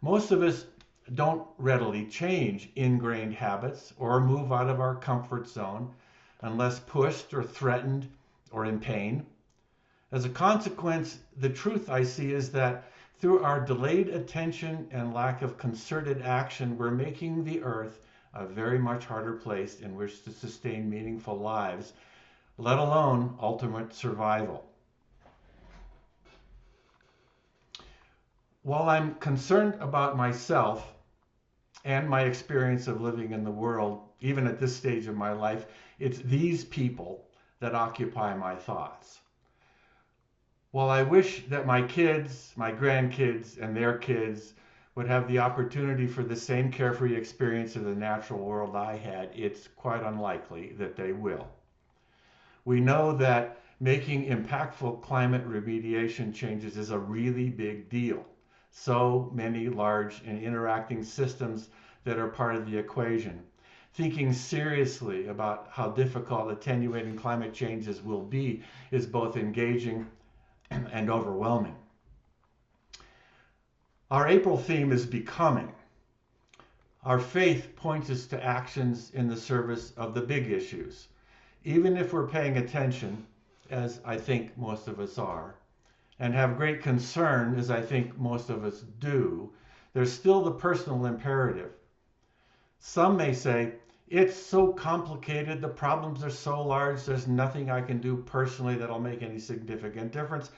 Most 0.00 0.30
of 0.30 0.42
us 0.42 0.64
don't 1.14 1.46
readily 1.58 2.06
change 2.06 2.70
ingrained 2.74 3.34
habits 3.34 3.92
or 3.98 4.18
move 4.22 4.50
out 4.50 4.70
of 4.70 4.80
our 4.80 4.94
comfort 4.94 5.46
zone 5.46 5.92
unless 6.40 6.80
pushed 6.80 7.34
or 7.34 7.42
threatened 7.42 8.08
or 8.50 8.64
in 8.64 8.80
pain. 8.80 9.26
As 10.16 10.24
a 10.24 10.30
consequence, 10.30 11.18
the 11.36 11.50
truth 11.50 11.90
I 11.90 12.02
see 12.02 12.32
is 12.32 12.50
that 12.52 12.90
through 13.18 13.44
our 13.44 13.60
delayed 13.60 14.08
attention 14.08 14.88
and 14.90 15.12
lack 15.12 15.42
of 15.42 15.58
concerted 15.58 16.22
action, 16.22 16.78
we're 16.78 16.90
making 16.90 17.44
the 17.44 17.62
earth 17.62 18.00
a 18.32 18.46
very 18.46 18.78
much 18.78 19.04
harder 19.04 19.34
place 19.34 19.78
in 19.80 19.94
which 19.94 20.24
to 20.24 20.30
sustain 20.30 20.88
meaningful 20.88 21.38
lives, 21.38 21.92
let 22.56 22.78
alone 22.78 23.36
ultimate 23.38 23.92
survival. 23.92 24.64
While 28.62 28.88
I'm 28.88 29.16
concerned 29.16 29.76
about 29.80 30.16
myself 30.16 30.94
and 31.84 32.08
my 32.08 32.22
experience 32.22 32.88
of 32.88 33.02
living 33.02 33.32
in 33.32 33.44
the 33.44 33.50
world, 33.50 34.08
even 34.20 34.46
at 34.46 34.58
this 34.58 34.74
stage 34.74 35.08
of 35.08 35.14
my 35.14 35.32
life, 35.32 35.66
it's 35.98 36.20
these 36.20 36.64
people 36.64 37.28
that 37.60 37.74
occupy 37.74 38.34
my 38.34 38.56
thoughts. 38.56 39.20
While 40.72 40.90
I 40.90 41.02
wish 41.02 41.46
that 41.46 41.66
my 41.66 41.82
kids, 41.82 42.52
my 42.56 42.72
grandkids, 42.72 43.60
and 43.60 43.76
their 43.76 43.96
kids 43.98 44.54
would 44.94 45.06
have 45.06 45.28
the 45.28 45.38
opportunity 45.38 46.06
for 46.06 46.24
the 46.24 46.36
same 46.36 46.72
carefree 46.72 47.14
experience 47.14 47.76
of 47.76 47.84
the 47.84 47.94
natural 47.94 48.44
world 48.44 48.74
I 48.74 48.96
had, 48.96 49.30
it's 49.34 49.68
quite 49.68 50.02
unlikely 50.02 50.72
that 50.78 50.96
they 50.96 51.12
will. 51.12 51.48
We 52.64 52.80
know 52.80 53.12
that 53.12 53.62
making 53.78 54.26
impactful 54.26 55.02
climate 55.02 55.46
remediation 55.46 56.34
changes 56.34 56.76
is 56.76 56.90
a 56.90 56.98
really 56.98 57.48
big 57.48 57.88
deal. 57.88 58.26
So 58.70 59.30
many 59.32 59.68
large 59.68 60.22
and 60.26 60.38
interacting 60.38 61.02
systems 61.02 61.68
that 62.04 62.18
are 62.18 62.26
part 62.26 62.56
of 62.56 62.66
the 62.66 62.76
equation 62.76 63.44
thinking 63.96 64.30
seriously 64.30 65.26
about 65.28 65.68
how 65.70 65.88
difficult 65.88 66.50
attenuating 66.50 67.16
climate 67.16 67.54
changes 67.54 68.02
will 68.02 68.20
be 68.20 68.60
is 68.90 69.06
both 69.06 69.38
engaging 69.38 70.04
and 70.70 71.10
overwhelming. 71.10 71.76
Our 74.10 74.28
April 74.28 74.56
theme 74.56 74.92
is 74.92 75.04
becoming. 75.04 75.72
Our 77.04 77.18
faith 77.18 77.74
points 77.76 78.10
us 78.10 78.26
to 78.26 78.44
actions 78.44 79.10
in 79.14 79.28
the 79.28 79.36
service 79.36 79.92
of 79.96 80.14
the 80.14 80.20
big 80.20 80.50
issues. 80.50 81.08
Even 81.64 81.96
if 81.96 82.12
we're 82.12 82.26
paying 82.28 82.56
attention, 82.56 83.26
as 83.70 84.00
I 84.04 84.16
think 84.16 84.56
most 84.56 84.88
of 84.88 85.00
us 85.00 85.18
are, 85.18 85.54
and 86.18 86.34
have 86.34 86.56
great 86.56 86.82
concern, 86.82 87.58
as 87.58 87.70
I 87.70 87.80
think 87.80 88.16
most 88.18 88.48
of 88.48 88.64
us 88.64 88.80
do, 89.00 89.50
there's 89.92 90.12
still 90.12 90.42
the 90.42 90.52
personal 90.52 91.06
imperative. 91.06 91.72
Some 92.78 93.16
may 93.16 93.32
say, 93.32 93.72
it's 94.08 94.36
so 94.36 94.72
complicated. 94.72 95.60
The 95.60 95.68
problems 95.68 96.22
are 96.22 96.30
so 96.30 96.62
large. 96.62 97.04
There's 97.04 97.26
nothing 97.26 97.70
I 97.70 97.80
can 97.80 97.98
do 97.98 98.16
personally 98.16 98.76
that'll 98.76 99.00
make 99.00 99.22
any 99.22 99.38
significant 99.38 100.12
difference. 100.12 100.50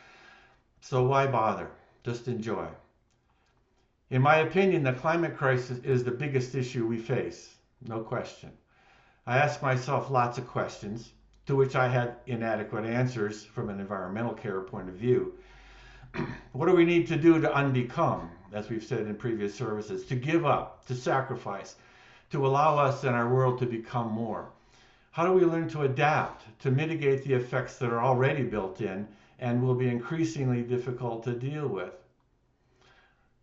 So 0.81 1.05
why 1.05 1.27
bother? 1.27 1.71
Just 2.05 2.29
enjoy. 2.29 2.69
In 4.11 4.23
my 4.23 4.37
opinion, 4.37 4.83
the 4.83 4.93
climate 4.93 5.37
crisis 5.37 5.79
is 5.81 6.05
the 6.05 6.11
biggest 6.11 6.55
issue 6.55 6.87
we 6.87 6.97
face, 6.97 7.57
no 7.87 8.01
question. 8.01 8.51
I 9.27 9.37
ask 9.37 9.61
myself 9.61 10.11
lots 10.11 10.39
of 10.39 10.47
questions 10.47 11.13
to 11.47 11.57
which 11.57 11.77
I 11.77 11.89
had 11.89 12.17
inadequate 12.27 12.85
answers 12.85 13.45
from 13.45 13.69
an 13.69 13.81
environmental 13.81 14.33
care 14.35 14.61
point 14.61 14.89
of 14.89 14.95
view. 14.95 15.35
what 16.53 16.67
do 16.67 16.75
we 16.75 16.85
need 16.85 17.07
to 17.09 17.17
do 17.17 17.41
to 17.41 17.49
unbecome, 17.49 18.29
as 18.53 18.71
we've 18.71 18.85
said 18.85 19.07
in 19.07 19.15
previous 19.15 19.55
services, 19.55 20.07
to 20.07 20.15
give 20.15 20.47
up, 20.47 20.87
to 20.87 20.95
sacrifice, 20.95 21.77
to 22.31 22.47
allow 22.47 22.77
us 22.79 23.05
and 23.05 23.15
our 23.15 23.29
world 23.29 23.59
to 23.59 23.67
become 23.67 24.11
more? 24.13 24.51
How 25.13 25.27
do 25.27 25.33
we 25.33 25.45
learn 25.45 25.69
to 25.71 25.83
adapt, 25.83 26.45
to 26.61 26.71
mitigate 26.71 27.25
the 27.25 27.35
effects 27.35 27.77
that 27.79 27.91
are 27.91 28.03
already 28.03 28.43
built 28.43 28.81
in 28.81 29.09
and 29.39 29.63
will 29.63 29.75
be 29.75 29.89
increasingly 29.89 30.63
difficult 30.63 31.25
to 31.25 31.33
deal 31.33 31.67
with? 31.67 31.95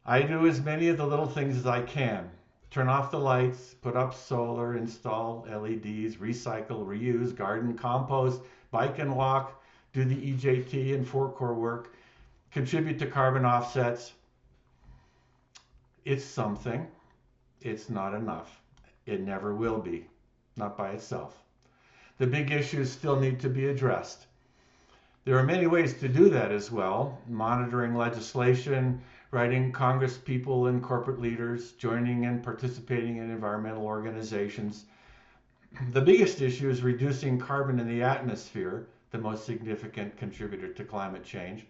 I 0.06 0.22
do 0.22 0.48
as 0.48 0.62
many 0.62 0.88
of 0.90 0.98
the 0.98 1.08
little 1.08 1.28
things 1.28 1.58
as 1.58 1.66
I 1.66 1.82
can. 1.82 2.30
Turn 2.70 2.90
off 2.90 3.10
the 3.10 3.20
lights, 3.20 3.74
put 3.82 3.96
up 3.96 4.14
solar, 4.14 4.78
install 4.78 5.46
LEDs, 5.50 6.18
recycle, 6.18 6.86
reuse, 6.86 7.36
garden, 7.36 7.76
compost, 7.76 8.42
bike 8.70 9.00
and 9.00 9.16
walk, 9.16 9.64
do 9.94 10.04
the 10.04 10.34
EJT 10.34 10.94
and 10.94 11.08
four-core 11.08 11.54
work, 11.54 11.94
contribute 12.52 13.00
to 13.00 13.08
carbon 13.08 13.46
offsets. 13.46 14.14
It's 16.04 16.26
something. 16.26 16.86
It's 17.62 17.90
not 17.90 18.14
enough. 18.14 18.62
It 19.06 19.22
never 19.22 19.54
will 19.54 19.80
be, 19.80 20.08
not 20.58 20.78
by 20.78 20.92
itself. 20.92 21.44
The 22.18 22.28
big 22.28 22.52
issues 22.52 22.90
still 22.90 23.20
need 23.20 23.40
to 23.42 23.50
be 23.50 23.68
addressed. 23.68 24.26
There 25.26 25.38
are 25.38 25.44
many 25.44 25.68
ways 25.68 26.00
to 26.00 26.08
do 26.08 26.30
that 26.30 26.52
as 26.52 26.72
well 26.72 27.20
monitoring 27.28 27.96
legislation, 27.96 29.02
writing 29.32 29.72
Congress 29.72 30.18
people 30.18 30.68
and 30.68 30.82
corporate 30.82 31.20
leaders, 31.20 31.74
joining 31.74 32.26
and 32.26 32.44
participating 32.44 33.18
in 33.18 33.32
environmental 33.32 33.84
organizations. 33.84 34.86
The 35.92 36.02
biggest 36.02 36.42
issue 36.42 36.70
is 36.70 36.84
reducing 36.84 37.38
carbon 37.38 37.80
in 37.80 37.88
the 37.88 38.02
atmosphere, 38.02 38.88
the 39.12 39.18
most 39.18 39.46
significant 39.46 40.16
contributor 40.16 40.70
to 40.70 40.84
climate 40.84 41.24
change. 41.24 41.66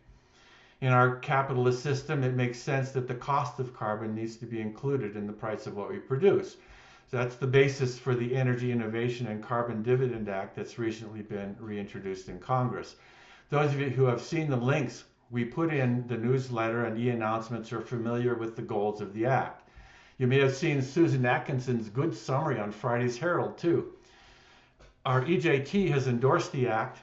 In 0.81 0.91
our 0.91 1.15
capitalist 1.15 1.81
system, 1.81 2.23
it 2.23 2.33
makes 2.33 2.59
sense 2.59 2.91
that 2.91 3.07
the 3.07 3.15
cost 3.15 3.59
of 3.59 3.73
carbon 3.73 4.13
needs 4.13 4.35
to 4.37 4.45
be 4.45 4.61
included 4.61 5.15
in 5.15 5.25
the 5.25 5.33
price 5.33 5.65
of 5.65 5.75
what 5.75 5.89
we 5.89 5.97
produce. 5.97 6.57
So 7.07 7.17
that's 7.17 7.35
the 7.35 7.45
basis 7.45 7.99
for 7.99 8.15
the 8.15 8.35
Energy 8.35 8.71
Innovation 8.71 9.27
and 9.27 9.43
Carbon 9.43 9.83
Dividend 9.83 10.27
Act 10.27 10.55
that's 10.55 10.79
recently 10.79 11.21
been 11.21 11.55
reintroduced 11.59 12.29
in 12.29 12.39
Congress. 12.39 12.95
Those 13.49 13.73
of 13.73 13.79
you 13.79 13.89
who 13.89 14.05
have 14.05 14.21
seen 14.21 14.49
the 14.49 14.57
links 14.57 15.03
we 15.29 15.45
put 15.45 15.71
in 15.71 16.07
the 16.07 16.17
newsletter 16.17 16.85
and 16.85 16.97
e-announcements 16.99 17.71
are 17.71 17.81
familiar 17.81 18.33
with 18.33 18.55
the 18.55 18.63
goals 18.63 19.01
of 19.01 19.13
the 19.13 19.27
Act. 19.27 19.69
You 20.17 20.25
may 20.25 20.39
have 20.39 20.55
seen 20.55 20.81
Susan 20.81 21.25
Atkinson's 21.25 21.89
good 21.89 22.15
summary 22.15 22.59
on 22.59 22.71
Friday's 22.71 23.19
Herald 23.19 23.57
too. 23.57 23.93
Our 25.05 25.21
EJT 25.21 25.91
has 25.91 26.07
endorsed 26.07 26.51
the 26.53 26.67
Act, 26.67 26.99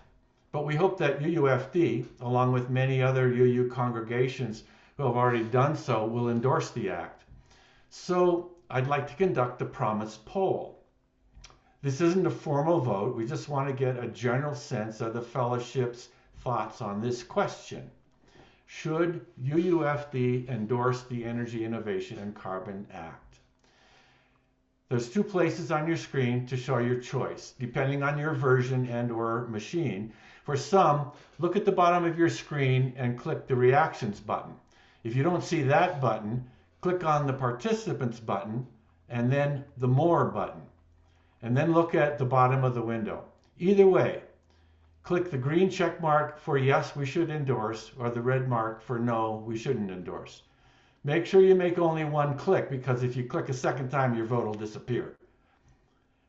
but 0.50 0.66
we 0.66 0.74
hope 0.74 0.98
that 0.98 1.20
UUFD, 1.20 2.07
along 2.20 2.50
with 2.53 2.70
many 2.70 3.00
other 3.00 3.28
UU 3.28 3.70
congregations 3.70 4.64
who 4.96 5.05
have 5.05 5.16
already 5.16 5.44
done 5.44 5.76
so, 5.76 6.05
will 6.07 6.28
endorse 6.28 6.70
the 6.70 6.90
Act. 6.90 7.22
So 7.90 8.50
I'd 8.74 8.86
like 8.86 9.06
to 9.08 9.14
conduct 9.16 9.58
the 9.58 9.66
promised 9.66 10.24
poll. 10.24 10.82
This 11.82 12.00
isn't 12.00 12.26
a 12.26 12.30
formal 12.30 12.80
vote. 12.80 13.14
We 13.14 13.26
just 13.26 13.50
want 13.50 13.68
to 13.68 13.74
get 13.74 14.02
a 14.02 14.08
general 14.08 14.54
sense 14.54 15.02
of 15.02 15.12
the 15.12 15.20
fellowship's 15.20 16.08
thoughts 16.38 16.80
on 16.80 17.02
this 17.02 17.22
question. 17.22 17.90
should 18.66 19.26
UUFD 19.44 20.48
endorse 20.48 21.02
the 21.02 21.22
Energy 21.26 21.66
Innovation 21.66 22.18
and 22.18 22.34
Carbon 22.34 22.86
Act? 22.94 23.36
There's 24.88 25.10
two 25.10 25.22
places 25.22 25.70
on 25.70 25.86
your 25.86 25.98
screen 25.98 26.46
to 26.46 26.56
show 26.56 26.78
your 26.78 26.98
choice, 26.98 27.52
depending 27.58 28.02
on 28.02 28.18
your 28.18 28.32
version 28.32 28.88
and 28.88 29.12
or 29.12 29.48
machine. 29.48 30.14
For 30.44 30.56
some, 30.56 31.12
look 31.38 31.56
at 31.56 31.66
the 31.66 31.72
bottom 31.72 32.04
of 32.04 32.18
your 32.18 32.30
screen 32.30 32.94
and 32.96 33.18
click 33.18 33.46
the 33.46 33.54
reactions 33.54 34.18
button. 34.18 34.54
If 35.04 35.14
you 35.14 35.22
don't 35.22 35.44
see 35.44 35.62
that 35.64 36.00
button, 36.00 36.48
click 36.82 37.04
on 37.04 37.28
the 37.28 37.32
participants 37.32 38.18
button 38.18 38.66
and 39.08 39.32
then 39.32 39.64
the 39.76 39.86
more 39.86 40.24
button. 40.24 40.62
And 41.40 41.56
then 41.56 41.72
look 41.72 41.94
at 41.94 42.18
the 42.18 42.24
bottom 42.24 42.64
of 42.64 42.74
the 42.74 42.82
window. 42.82 43.24
Either 43.58 43.86
way, 43.86 44.22
click 45.04 45.30
the 45.30 45.38
green 45.38 45.70
check 45.70 46.00
mark 46.00 46.40
for 46.40 46.58
yes, 46.58 46.96
we 46.96 47.06
should 47.06 47.30
endorse, 47.30 47.92
or 47.98 48.10
the 48.10 48.20
red 48.20 48.48
mark 48.48 48.82
for 48.82 48.98
no, 48.98 49.44
we 49.46 49.56
shouldn't 49.56 49.92
endorse. 49.92 50.42
Make 51.04 51.24
sure 51.24 51.40
you 51.40 51.54
make 51.54 51.78
only 51.78 52.04
one 52.04 52.36
click 52.36 52.68
because 52.68 53.04
if 53.04 53.16
you 53.16 53.24
click 53.24 53.48
a 53.48 53.54
second 53.54 53.88
time, 53.88 54.16
your 54.16 54.26
vote 54.26 54.46
will 54.46 54.54
disappear. 54.54 55.14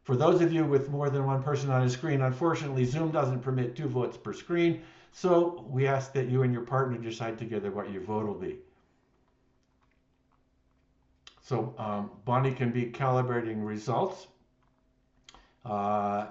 For 0.04 0.16
those 0.16 0.42
of 0.42 0.54
you 0.54 0.66
with 0.66 0.90
more 0.90 1.10
than 1.10 1.26
one 1.26 1.42
person 1.42 1.72
on 1.72 1.82
a 1.82 1.90
screen, 1.90 2.22
unfortunately, 2.22 2.86
Zoom 2.86 3.10
doesn't 3.10 3.42
permit 3.42 3.76
two 3.76 3.88
votes 3.88 4.18
per 4.18 4.34
screen, 4.34 4.84
so 5.14 5.66
we 5.68 5.88
ask 5.88 6.14
that 6.14 6.28
you 6.28 6.44
and 6.44 6.54
your 6.54 6.64
partner 6.64 6.98
decide 6.98 7.40
together 7.40 7.72
what 7.72 7.92
your 7.92 8.02
vote 8.02 8.28
will 8.28 8.34
be. 8.36 8.60
So 11.44 11.76
um, 11.78 12.10
Bonnie 12.24 12.54
can 12.54 12.72
be 12.72 12.86
calibrating 12.86 13.66
results. 13.66 14.28
Uh, 15.66 16.28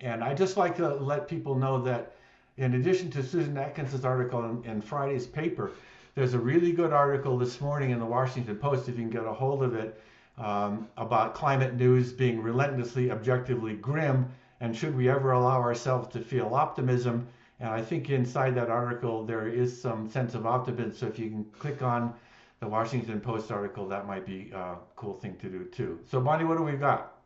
and 0.00 0.22
I 0.22 0.34
just 0.34 0.56
like 0.56 0.76
to 0.76 0.94
let 0.94 1.28
people 1.28 1.54
know 1.54 1.80
that 1.82 2.16
in 2.56 2.74
addition 2.74 3.10
to 3.12 3.22
Susan 3.22 3.56
Atkins's 3.56 4.04
article 4.04 4.44
in, 4.44 4.64
in, 4.64 4.80
Friday's 4.80 5.26
paper, 5.26 5.70
there's 6.16 6.34
a 6.34 6.38
really 6.38 6.72
good 6.72 6.92
article 6.92 7.38
this 7.38 7.60
morning 7.60 7.90
in 7.90 8.00
the 8.00 8.06
Washington 8.06 8.56
Post, 8.56 8.88
if 8.88 8.96
you 8.96 9.02
can 9.02 9.10
get 9.10 9.24
a 9.24 9.32
hold 9.32 9.62
of 9.62 9.74
it, 9.74 10.00
um, 10.36 10.88
about 10.96 11.34
climate 11.34 11.74
news 11.74 12.12
being 12.12 12.42
relentlessly, 12.42 13.10
objectively 13.10 13.74
grim, 13.74 14.28
and 14.60 14.76
should 14.76 14.96
we 14.96 15.08
ever 15.08 15.32
allow 15.32 15.60
ourselves 15.60 16.08
to 16.08 16.20
feel 16.20 16.54
optimism? 16.54 17.28
And 17.60 17.70
I 17.70 17.82
think 17.82 18.10
inside 18.10 18.54
that 18.56 18.68
article 18.68 19.24
there 19.24 19.46
is 19.48 19.80
some 19.80 20.10
sense 20.10 20.34
of 20.34 20.44
optimism. 20.44 20.92
So 20.92 21.06
if 21.06 21.18
you 21.18 21.30
can 21.30 21.44
click 21.58 21.82
on 21.82 22.14
the 22.60 22.68
Washington 22.68 23.20
Post 23.20 23.50
article, 23.50 23.88
that 23.88 24.06
might 24.06 24.26
be 24.26 24.50
a 24.54 24.76
cool 24.96 25.14
thing 25.14 25.36
to 25.36 25.48
do 25.48 25.64
too. 25.64 26.00
So 26.10 26.20
Bonnie, 26.20 26.44
what 26.44 26.56
do 26.56 26.64
we 26.64 26.72
got? 26.72 27.18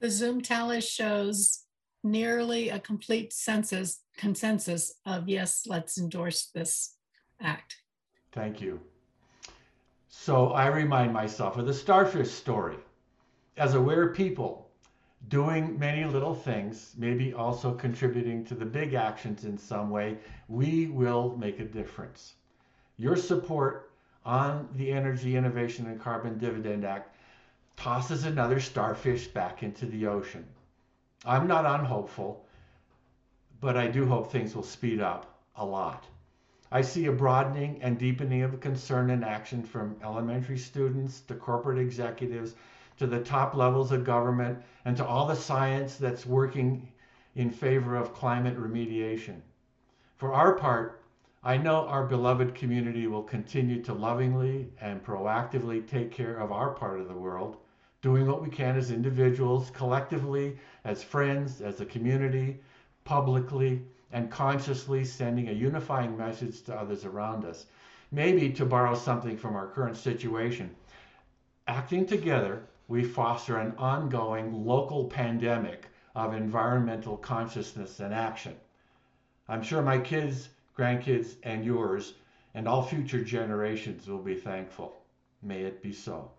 The 0.00 0.10
Zoom 0.10 0.40
tally 0.40 0.80
shows 0.80 1.64
nearly 2.02 2.70
a 2.70 2.80
complete 2.80 3.32
census 3.32 4.00
consensus 4.16 4.94
of 5.06 5.28
yes, 5.28 5.64
let's 5.66 5.98
endorse 5.98 6.46
this 6.46 6.96
act. 7.40 7.76
Thank 8.32 8.60
you. 8.60 8.80
So 10.08 10.48
I 10.48 10.66
remind 10.66 11.12
myself 11.12 11.56
of 11.56 11.66
the 11.66 11.74
starfish 11.74 12.30
story. 12.30 12.76
As 13.56 13.74
aware 13.74 14.08
people, 14.08 14.70
doing 15.28 15.78
many 15.78 16.04
little 16.04 16.34
things, 16.34 16.94
maybe 16.96 17.32
also 17.32 17.72
contributing 17.72 18.44
to 18.46 18.54
the 18.54 18.64
big 18.64 18.94
actions 18.94 19.44
in 19.44 19.56
some 19.56 19.90
way, 19.90 20.18
we 20.48 20.86
will 20.88 21.36
make 21.36 21.60
a 21.60 21.64
difference. 21.64 22.34
Your 23.02 23.16
support 23.16 23.90
on 24.24 24.68
the 24.76 24.92
Energy 24.92 25.34
Innovation 25.34 25.88
and 25.88 26.00
Carbon 26.00 26.38
Dividend 26.38 26.84
Act 26.84 27.16
tosses 27.76 28.24
another 28.24 28.60
starfish 28.60 29.26
back 29.26 29.64
into 29.64 29.86
the 29.86 30.06
ocean. 30.06 30.46
I'm 31.24 31.48
not 31.48 31.66
unhopeful, 31.66 32.46
but 33.60 33.76
I 33.76 33.88
do 33.88 34.06
hope 34.06 34.30
things 34.30 34.54
will 34.54 34.62
speed 34.62 35.00
up 35.00 35.36
a 35.56 35.64
lot. 35.64 36.06
I 36.70 36.80
see 36.82 37.06
a 37.06 37.12
broadening 37.12 37.82
and 37.82 37.98
deepening 37.98 38.44
of 38.44 38.60
concern 38.60 39.10
and 39.10 39.24
action 39.24 39.64
from 39.64 39.96
elementary 40.04 40.56
students 40.56 41.22
to 41.22 41.34
corporate 41.34 41.80
executives 41.80 42.54
to 42.98 43.08
the 43.08 43.24
top 43.24 43.56
levels 43.56 43.90
of 43.90 44.04
government 44.04 44.60
and 44.84 44.96
to 44.96 45.04
all 45.04 45.26
the 45.26 45.34
science 45.34 45.96
that's 45.96 46.24
working 46.24 46.86
in 47.34 47.50
favor 47.50 47.96
of 47.96 48.14
climate 48.14 48.56
remediation. 48.56 49.40
For 50.18 50.32
our 50.32 50.52
part, 50.52 51.01
I 51.44 51.56
know 51.56 51.88
our 51.88 52.06
beloved 52.06 52.54
community 52.54 53.08
will 53.08 53.24
continue 53.24 53.82
to 53.82 53.92
lovingly 53.92 54.70
and 54.80 55.04
proactively 55.04 55.84
take 55.84 56.12
care 56.12 56.36
of 56.36 56.52
our 56.52 56.70
part 56.70 57.00
of 57.00 57.08
the 57.08 57.14
world 57.14 57.56
doing 58.00 58.28
what 58.28 58.40
we 58.40 58.48
can 58.48 58.76
as 58.76 58.92
individuals, 58.92 59.70
collectively, 59.70 60.56
as 60.84 61.02
friends, 61.02 61.60
as 61.60 61.80
a 61.80 61.86
community, 61.86 62.60
publicly, 63.04 63.82
and 64.12 64.30
consciously 64.30 65.04
sending 65.04 65.48
a 65.48 65.52
unifying 65.52 66.16
message 66.16 66.62
to 66.62 66.76
others 66.76 67.04
around 67.04 67.44
us. 67.44 67.66
Maybe 68.12 68.50
to 68.50 68.64
borrow 68.64 68.94
something 68.94 69.36
from 69.36 69.56
our 69.56 69.66
current 69.66 69.96
situation, 69.96 70.74
acting 71.66 72.06
together, 72.06 72.62
we 72.86 73.02
foster 73.02 73.58
an 73.58 73.74
ongoing 73.78 74.64
local 74.64 75.06
pandemic 75.06 75.86
of 76.14 76.34
environmental 76.34 77.16
consciousness 77.16 77.98
and 77.98 78.14
action. 78.14 78.54
I'm 79.48 79.62
sure 79.62 79.82
my 79.82 79.98
kids, 79.98 80.48
grandkids, 80.82 81.36
and 81.44 81.64
yours, 81.64 82.14
and 82.54 82.66
all 82.66 82.82
future 82.82 83.22
generations 83.22 84.08
will 84.08 84.22
be 84.22 84.34
thankful. 84.34 84.96
May 85.40 85.60
it 85.60 85.80
be 85.80 85.92
so. 85.92 86.32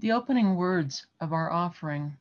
The 0.00 0.12
opening 0.12 0.56
words 0.56 1.06
of 1.20 1.34
our 1.34 1.52
offering 1.52 2.16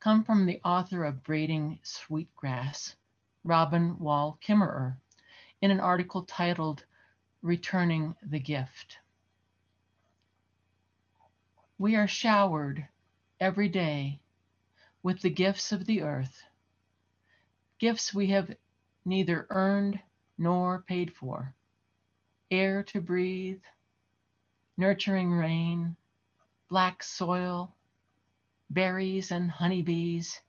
come 0.00 0.24
from 0.24 0.44
the 0.44 0.60
author 0.64 1.04
of 1.04 1.22
Braiding 1.22 1.78
Sweetgrass, 1.84 2.96
Robin 3.44 3.96
Wall 4.00 4.40
Kimmerer, 4.40 4.96
in 5.62 5.70
an 5.70 5.78
article 5.78 6.24
titled 6.24 6.84
Returning 7.42 8.16
the 8.24 8.40
Gift. 8.40 8.98
We 11.78 11.94
are 11.94 12.08
showered 12.08 12.88
every 13.38 13.68
day 13.68 14.18
with 15.04 15.20
the 15.20 15.30
gifts 15.30 15.70
of 15.70 15.86
the 15.86 16.02
earth, 16.02 16.42
gifts 17.78 18.12
we 18.12 18.26
have 18.30 18.56
neither 19.04 19.46
earned 19.50 20.00
nor 20.36 20.82
paid 20.82 21.14
for 21.14 21.54
air 22.50 22.82
to 22.82 23.00
breathe, 23.00 23.62
nurturing 24.76 25.30
rain, 25.30 25.96
black 26.70 27.02
soil, 27.02 27.74
berries 28.70 29.32
and 29.32 29.50
honeybees, 29.50 30.40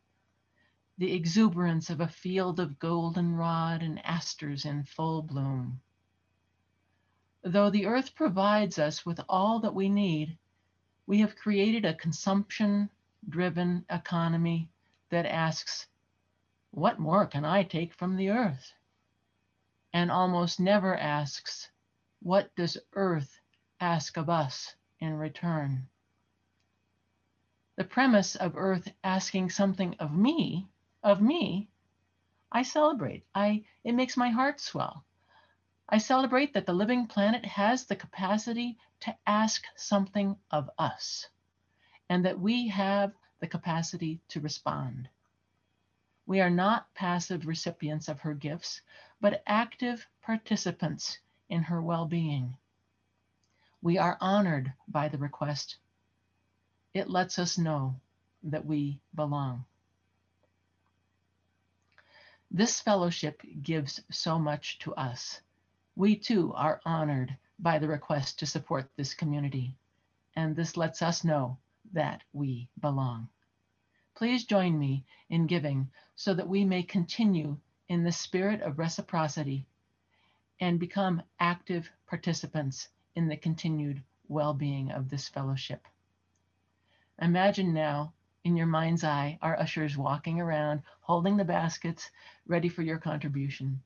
the 1.00 1.14
exuberance 1.14 1.90
of 1.90 2.00
a 2.00 2.08
field 2.08 2.60
of 2.60 2.78
goldenrod 2.78 3.82
and 3.82 4.06
asters 4.06 4.64
in 4.64 4.84
full 4.84 5.24
bloom. 5.24 5.82
Though 7.44 7.72
the 7.72 7.88
earth 7.88 8.14
provides 8.14 8.78
us 8.78 9.04
with 9.04 9.20
all 9.28 9.62
that 9.62 9.74
we 9.74 9.90
need, 9.90 10.38
we 11.08 11.22
have 11.22 11.36
created 11.36 11.86
a 11.86 11.96
consumption 11.96 12.92
driven 13.28 13.84
economy 13.90 14.70
that 15.10 15.26
asks, 15.26 15.88
What 16.70 17.00
more 17.00 17.26
can 17.26 17.46
I 17.46 17.64
take 17.64 17.96
from 17.96 18.16
the 18.16 18.30
earth? 18.30 18.74
And 19.92 20.12
almost 20.12 20.60
never 20.60 20.96
asks, 20.96 21.72
What 22.22 22.56
does 22.56 22.78
earth 22.94 23.42
ask 23.80 24.18
of 24.18 24.30
us 24.30 24.76
in 25.00 25.16
return? 25.16 25.90
The 27.82 27.88
premise 27.88 28.36
of 28.36 28.58
earth 28.58 28.94
asking 29.04 29.50
something 29.50 29.96
of 29.98 30.14
me, 30.16 30.68
of 31.02 31.20
me, 31.20 31.68
I 32.52 32.62
celebrate. 32.62 33.26
I 33.34 33.66
it 33.84 33.94
makes 33.94 34.16
my 34.16 34.30
heart 34.30 34.60
swell. 34.60 35.04
I 35.90 35.98
celebrate 35.98 36.54
that 36.54 36.68
the 36.68 36.76
living 36.76 37.08
planet 37.08 37.44
has 37.44 37.88
the 37.88 37.96
capacity 37.96 38.78
to 39.00 39.18
ask 39.26 39.66
something 39.76 40.38
of 40.52 40.70
us 40.78 41.28
and 42.08 42.24
that 42.24 42.40
we 42.40 42.68
have 42.68 43.16
the 43.40 43.48
capacity 43.48 44.22
to 44.28 44.42
respond. 44.42 45.10
We 46.28 46.40
are 46.40 46.52
not 46.52 46.94
passive 46.94 47.48
recipients 47.48 48.08
of 48.08 48.20
her 48.20 48.36
gifts, 48.36 48.80
but 49.20 49.42
active 49.48 50.08
participants 50.22 51.18
in 51.50 51.64
her 51.64 51.82
well 51.82 52.06
being. 52.06 52.56
We 53.82 53.98
are 53.98 54.20
honored 54.22 54.72
by 54.88 55.08
the 55.08 55.18
request. 55.18 55.78
It 56.94 57.10
lets 57.10 57.40
us 57.40 57.58
know 57.58 57.96
that 58.44 58.66
we 58.66 59.00
belong. 59.16 59.66
This 62.50 62.82
fellowship 62.82 63.42
gives 63.62 64.02
so 64.12 64.38
much 64.38 64.78
to 64.80 64.94
us. 64.96 65.40
We 65.96 66.18
too 66.18 66.54
are 66.54 66.82
honored 66.84 67.38
by 67.60 67.80
the 67.80 67.88
request 67.88 68.40
to 68.40 68.46
support 68.46 68.90
this 68.98 69.14
community, 69.14 69.78
and 70.36 70.54
this 70.56 70.76
lets 70.76 71.02
us 71.02 71.24
know 71.24 71.58
that 71.94 72.24
we 72.34 72.68
belong. 72.80 73.30
Please 74.16 74.44
join 74.44 74.78
me 74.78 75.06
in 75.30 75.48
giving 75.48 75.90
so 76.16 76.34
that 76.34 76.50
we 76.50 76.66
may 76.66 76.84
continue 76.84 77.58
in 77.88 78.04
the 78.04 78.12
spirit 78.12 78.62
of 78.62 78.80
reciprocity 78.80 79.66
and 80.60 80.80
become 80.80 81.24
active 81.40 81.90
participants 82.06 82.90
in 83.16 83.30
the 83.30 83.38
continued 83.38 84.04
well 84.28 84.54
being 84.54 84.92
of 84.92 85.10
this 85.10 85.30
fellowship. 85.30 85.88
Imagine 87.20 87.74
now, 87.74 88.14
in 88.44 88.56
your 88.56 88.68
mind's 88.68 89.04
eye, 89.04 89.38
our 89.42 89.60
ushers 89.60 89.98
walking 89.98 90.40
around, 90.40 90.82
holding 91.02 91.38
the 91.38 91.46
baskets, 91.46 92.10
ready 92.48 92.70
for 92.70 92.82
your 92.82 92.98
contribution. 92.98 93.82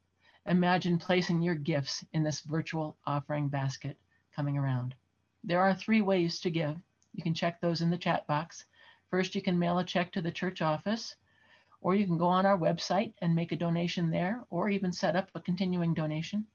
Imagine 0.46 1.00
placing 1.00 1.42
your 1.42 1.56
gifts 1.56 2.06
in 2.14 2.24
this 2.24 2.42
virtual 2.42 2.98
offering 3.06 3.50
basket 3.50 3.98
coming 4.36 4.58
around. 4.58 4.96
There 5.44 5.60
are 5.60 5.74
three 5.74 6.02
ways 6.02 6.40
to 6.42 6.50
give. 6.50 6.78
You 7.14 7.24
can 7.24 7.34
check 7.34 7.60
those 7.60 7.82
in 7.82 7.90
the 7.90 7.98
chat 7.98 8.28
box. 8.28 8.66
First, 9.10 9.36
you 9.36 9.42
can 9.42 9.60
mail 9.60 9.80
a 9.80 9.84
check 9.84 10.12
to 10.14 10.22
the 10.22 10.32
church 10.32 10.62
office, 10.62 11.16
or 11.82 11.96
you 11.96 12.06
can 12.06 12.18
go 12.18 12.28
on 12.28 12.46
our 12.46 12.58
website 12.58 13.14
and 13.22 13.36
make 13.36 13.52
a 13.52 13.58
donation 13.58 14.12
there, 14.12 14.44
or 14.50 14.70
even 14.70 14.92
set 14.92 15.16
up 15.16 15.30
a 15.36 15.40
continuing 15.40 15.94
donation. 15.94 16.46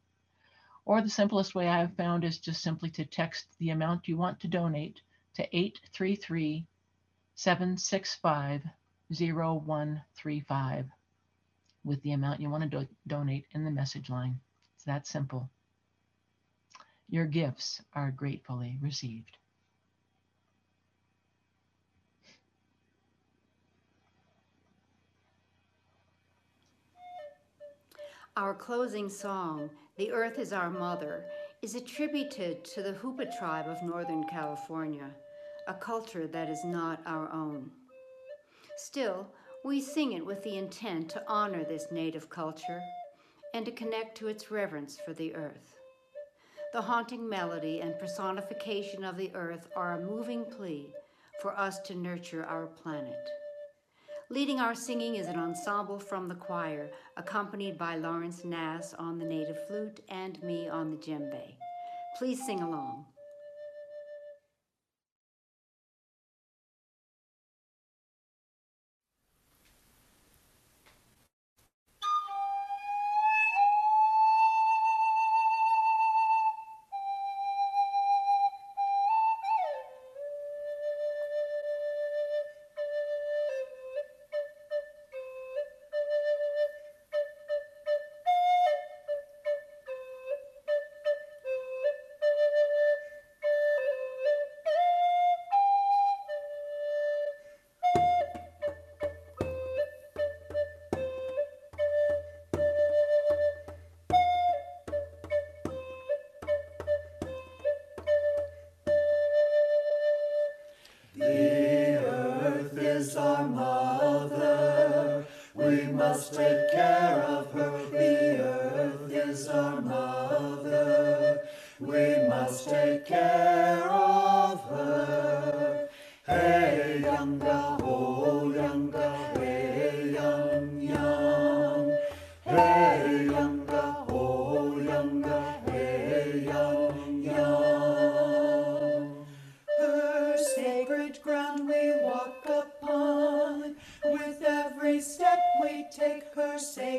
Or 0.85 1.03
the 1.03 1.11
simplest 1.11 1.55
way 1.55 1.69
I've 1.69 1.95
found 1.97 2.25
is 2.25 2.39
just 2.39 2.63
simply 2.63 2.91
to 2.91 3.05
text 3.05 3.47
the 3.59 3.71
amount 3.71 4.09
you 4.09 4.17
want 4.17 4.41
to 4.41 4.49
donate 4.49 5.03
to 5.41 5.57
833 5.57 6.67
765 7.35 8.63
0135 9.09 10.87
with 11.83 12.03
the 12.03 12.13
amount 12.13 12.41
you 12.41 12.51
want 12.51 12.71
to 12.71 12.81
do- 12.81 12.89
donate 13.07 13.47
in 13.55 13.65
the 13.65 13.71
message 13.71 14.11
line. 14.11 14.39
It's 14.77 14.85
that 14.85 15.07
simple. 15.07 15.49
Your 17.09 17.25
gifts 17.25 17.81
are 17.95 18.11
gratefully 18.11 18.79
received. 18.83 19.39
Our 28.37 28.55
closing 28.55 29.09
song, 29.09 29.71
The 29.97 30.13
Earth 30.13 30.39
is 30.39 30.53
Our 30.53 30.71
Mother, 30.71 31.25
is 31.63 31.75
attributed 31.75 32.65
to 32.65 32.83
the 32.83 32.95
Hoopa 32.95 33.37
tribe 33.39 33.69
of 33.69 33.83
Northern 33.83 34.25
California, 34.25 35.11
a 35.71 35.75
culture 35.75 36.27
that 36.27 36.51
is 36.51 36.65
not 36.65 37.01
our 37.07 37.33
own. 37.33 37.71
Still, 38.77 39.29
we 39.65 39.81
sing 39.81 40.15
it 40.15 40.27
with 40.27 40.43
the 40.43 40.59
intent 40.59 41.09
to 41.11 41.23
honor 41.29 41.63
this 41.63 41.87
native 41.93 42.29
culture 42.29 42.83
and 43.55 43.65
to 43.65 43.71
connect 43.71 44.19
to 44.19 44.27
its 44.27 44.51
reverence 44.51 44.99
for 45.05 45.13
the 45.13 45.33
earth. 45.33 45.77
The 46.73 46.83
haunting 46.83 47.29
melody 47.29 47.81
and 47.83 47.97
personification 48.01 49.05
of 49.05 49.17
the 49.17 49.31
earth 49.33 49.69
are 49.77 49.93
a 49.93 50.05
moving 50.05 50.45
plea 50.45 50.93
for 51.41 51.57
us 51.57 51.79
to 51.83 51.95
nurture 51.95 52.45
our 52.45 52.67
planet. 52.67 53.29
Leading 54.29 54.59
our 54.59 54.75
singing 54.75 55.15
is 55.15 55.29
an 55.29 55.39
ensemble 55.39 56.01
from 56.01 56.27
the 56.27 56.35
choir, 56.35 56.91
accompanied 57.17 57.79
by 57.79 57.95
Lawrence 57.95 58.45
Nass 58.45 58.93
on 58.95 59.21
the 59.21 59.25
native 59.25 59.69
flute 59.69 60.01
and 60.09 60.43
me 60.43 60.69
on 60.69 60.91
the 60.91 60.97
djembe. 60.97 61.55
Please 62.19 62.45
sing 62.45 62.61
along. 62.61 63.05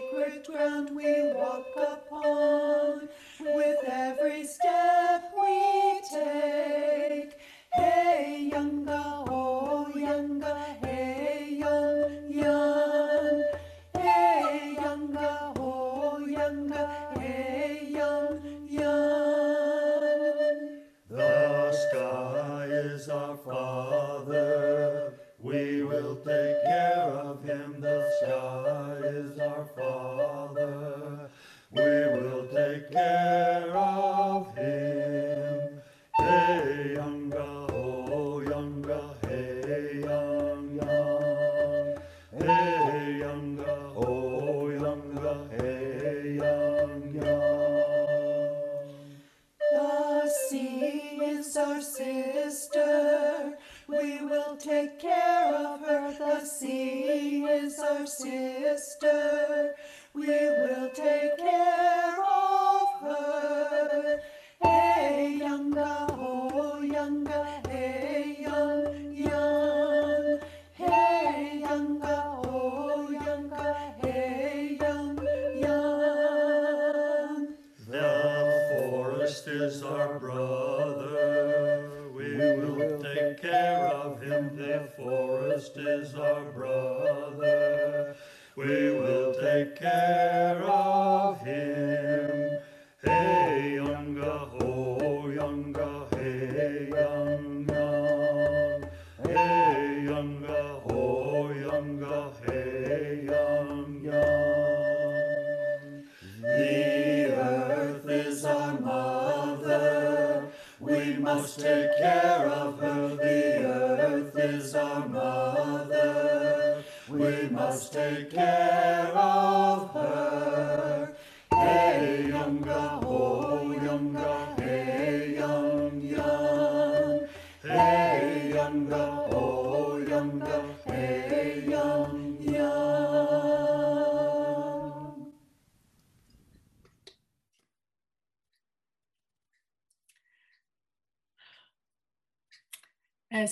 Sacred 0.02 0.46
ground 0.46 0.90
we 0.96 1.34
walk 1.34 1.66
upon. 1.78 3.10
With 3.40 3.80
every 3.88 4.46
step 4.46 5.32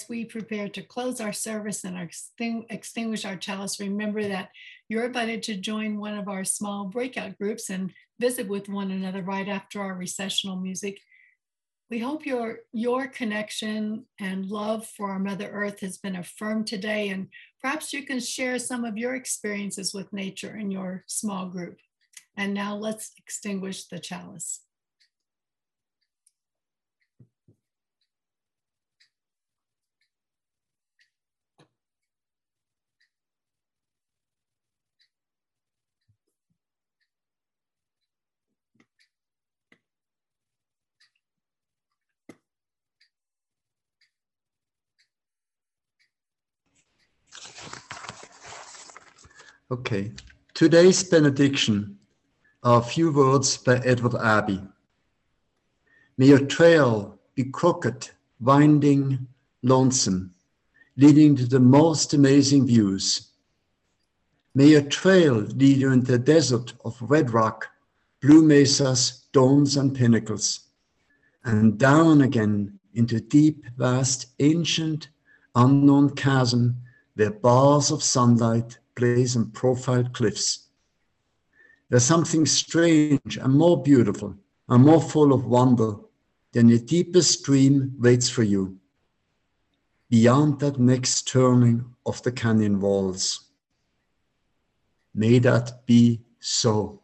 we 0.10 0.26
prepare 0.26 0.68
to 0.70 0.82
close 0.82 1.22
our 1.22 1.32
service 1.32 1.84
and 1.84 1.95
extin- 1.95 2.66
extinguish 2.70 3.26
our 3.26 3.36
chalice, 3.36 3.80
remember 3.80 4.28
that 4.28 4.49
you're 4.89 5.05
invited 5.05 5.43
to 5.43 5.55
join 5.55 5.99
one 5.99 6.18
of 6.18 6.28
our 6.28 6.43
small 6.43 6.86
breakout 6.86 7.38
groups 7.38 7.70
and 7.70 7.93
visit 8.20 8.47
with 8.47 8.68
one 8.68 8.91
another 8.91 9.22
right 9.22 9.47
after 9.47 9.80
our 9.82 9.93
recessional 9.93 10.55
music. 10.55 10.99
We 11.89 11.99
hope 11.99 12.26
your, 12.26 12.60
your 12.74 13.07
connection 13.07 14.05
and 14.20 14.45
love 14.45 14.86
for 14.86 15.12
our 15.12 15.20
Mother 15.20 15.49
Earth 15.49 15.80
has 15.80 15.97
been 15.97 16.16
affirmed 16.16 16.68
today, 16.68 17.10
and 17.10 17.28
perhaps 17.62 17.93
you 17.93 18.05
can 18.05 18.20
share 18.20 18.60
some 18.60 18.86
of 18.86 18.97
your 18.97 19.16
experiences 19.16 19.93
with 19.93 20.14
nature 20.14 20.57
in 20.57 20.70
your 20.72 21.03
small 21.07 21.47
group. 21.47 21.78
And 22.38 22.53
now 22.53 22.76
let's 22.76 23.12
extinguish 23.18 23.86
the 23.86 23.99
chalice. 23.99 24.62
Okay. 49.72 50.11
Today's 50.55 51.03
benediction 51.03 51.99
are 52.63 52.80
a 52.80 52.84
few 52.84 53.11
words 53.11 53.55
by 53.55 53.76
Edward 53.86 54.15
Abbey. 54.15 54.59
May 56.17 56.26
your 56.26 56.43
trail 56.43 57.20
be 57.36 57.43
crooked, 57.43 58.09
winding, 58.41 59.28
lonesome, 59.61 60.34
leading 60.97 61.36
to 61.36 61.45
the 61.45 61.59
most 61.59 62.15
amazing 62.15 62.65
views. 62.65 63.30
May 64.55 64.70
your 64.70 64.82
trail 64.82 65.36
lead 65.36 65.78
you 65.78 65.91
into 65.91 66.13
the 66.13 66.17
desert 66.17 66.74
of 66.84 66.99
red 66.99 67.30
rock, 67.32 67.67
blue 68.24 68.41
mesas, 68.41 69.28
domes, 69.34 69.78
and 69.78 69.95
pinnacles, 69.95 70.61
and 71.43 71.78
down 71.78 72.24
again 72.24 72.80
into 72.95 73.20
deep, 73.22 73.63
vast, 73.78 74.26
ancient, 74.39 75.09
unknown 75.53 76.15
chasm 76.15 76.76
where 77.13 77.30
bars 77.30 77.91
of 77.91 78.01
sunlight 78.01 78.80
on 79.04 79.52
profiled 79.52 80.14
cliffs. 80.14 80.68
There's 81.89 82.04
something 82.04 82.45
strange 82.45 83.38
and 83.38 83.54
more 83.54 83.82
beautiful 83.82 84.36
and 84.68 84.86
more 84.86 85.02
full 85.02 85.34
of 85.34 85.45
wonder 85.45 85.95
than 86.52 86.70
your 86.70 86.80
deepest 86.80 87.43
dream 87.43 87.95
waits 88.00 88.30
for 88.30 88.43
you. 88.43 88.78
Beyond 90.10 90.60
that 90.60 90.80
next 90.80 91.28
turning 91.28 91.86
of 92.06 92.22
the 92.24 92.32
canyon 92.32 92.80
walls. 92.80 93.50
May 95.14 95.39
that 95.39 95.86
be 95.86 96.22
so. 96.39 97.02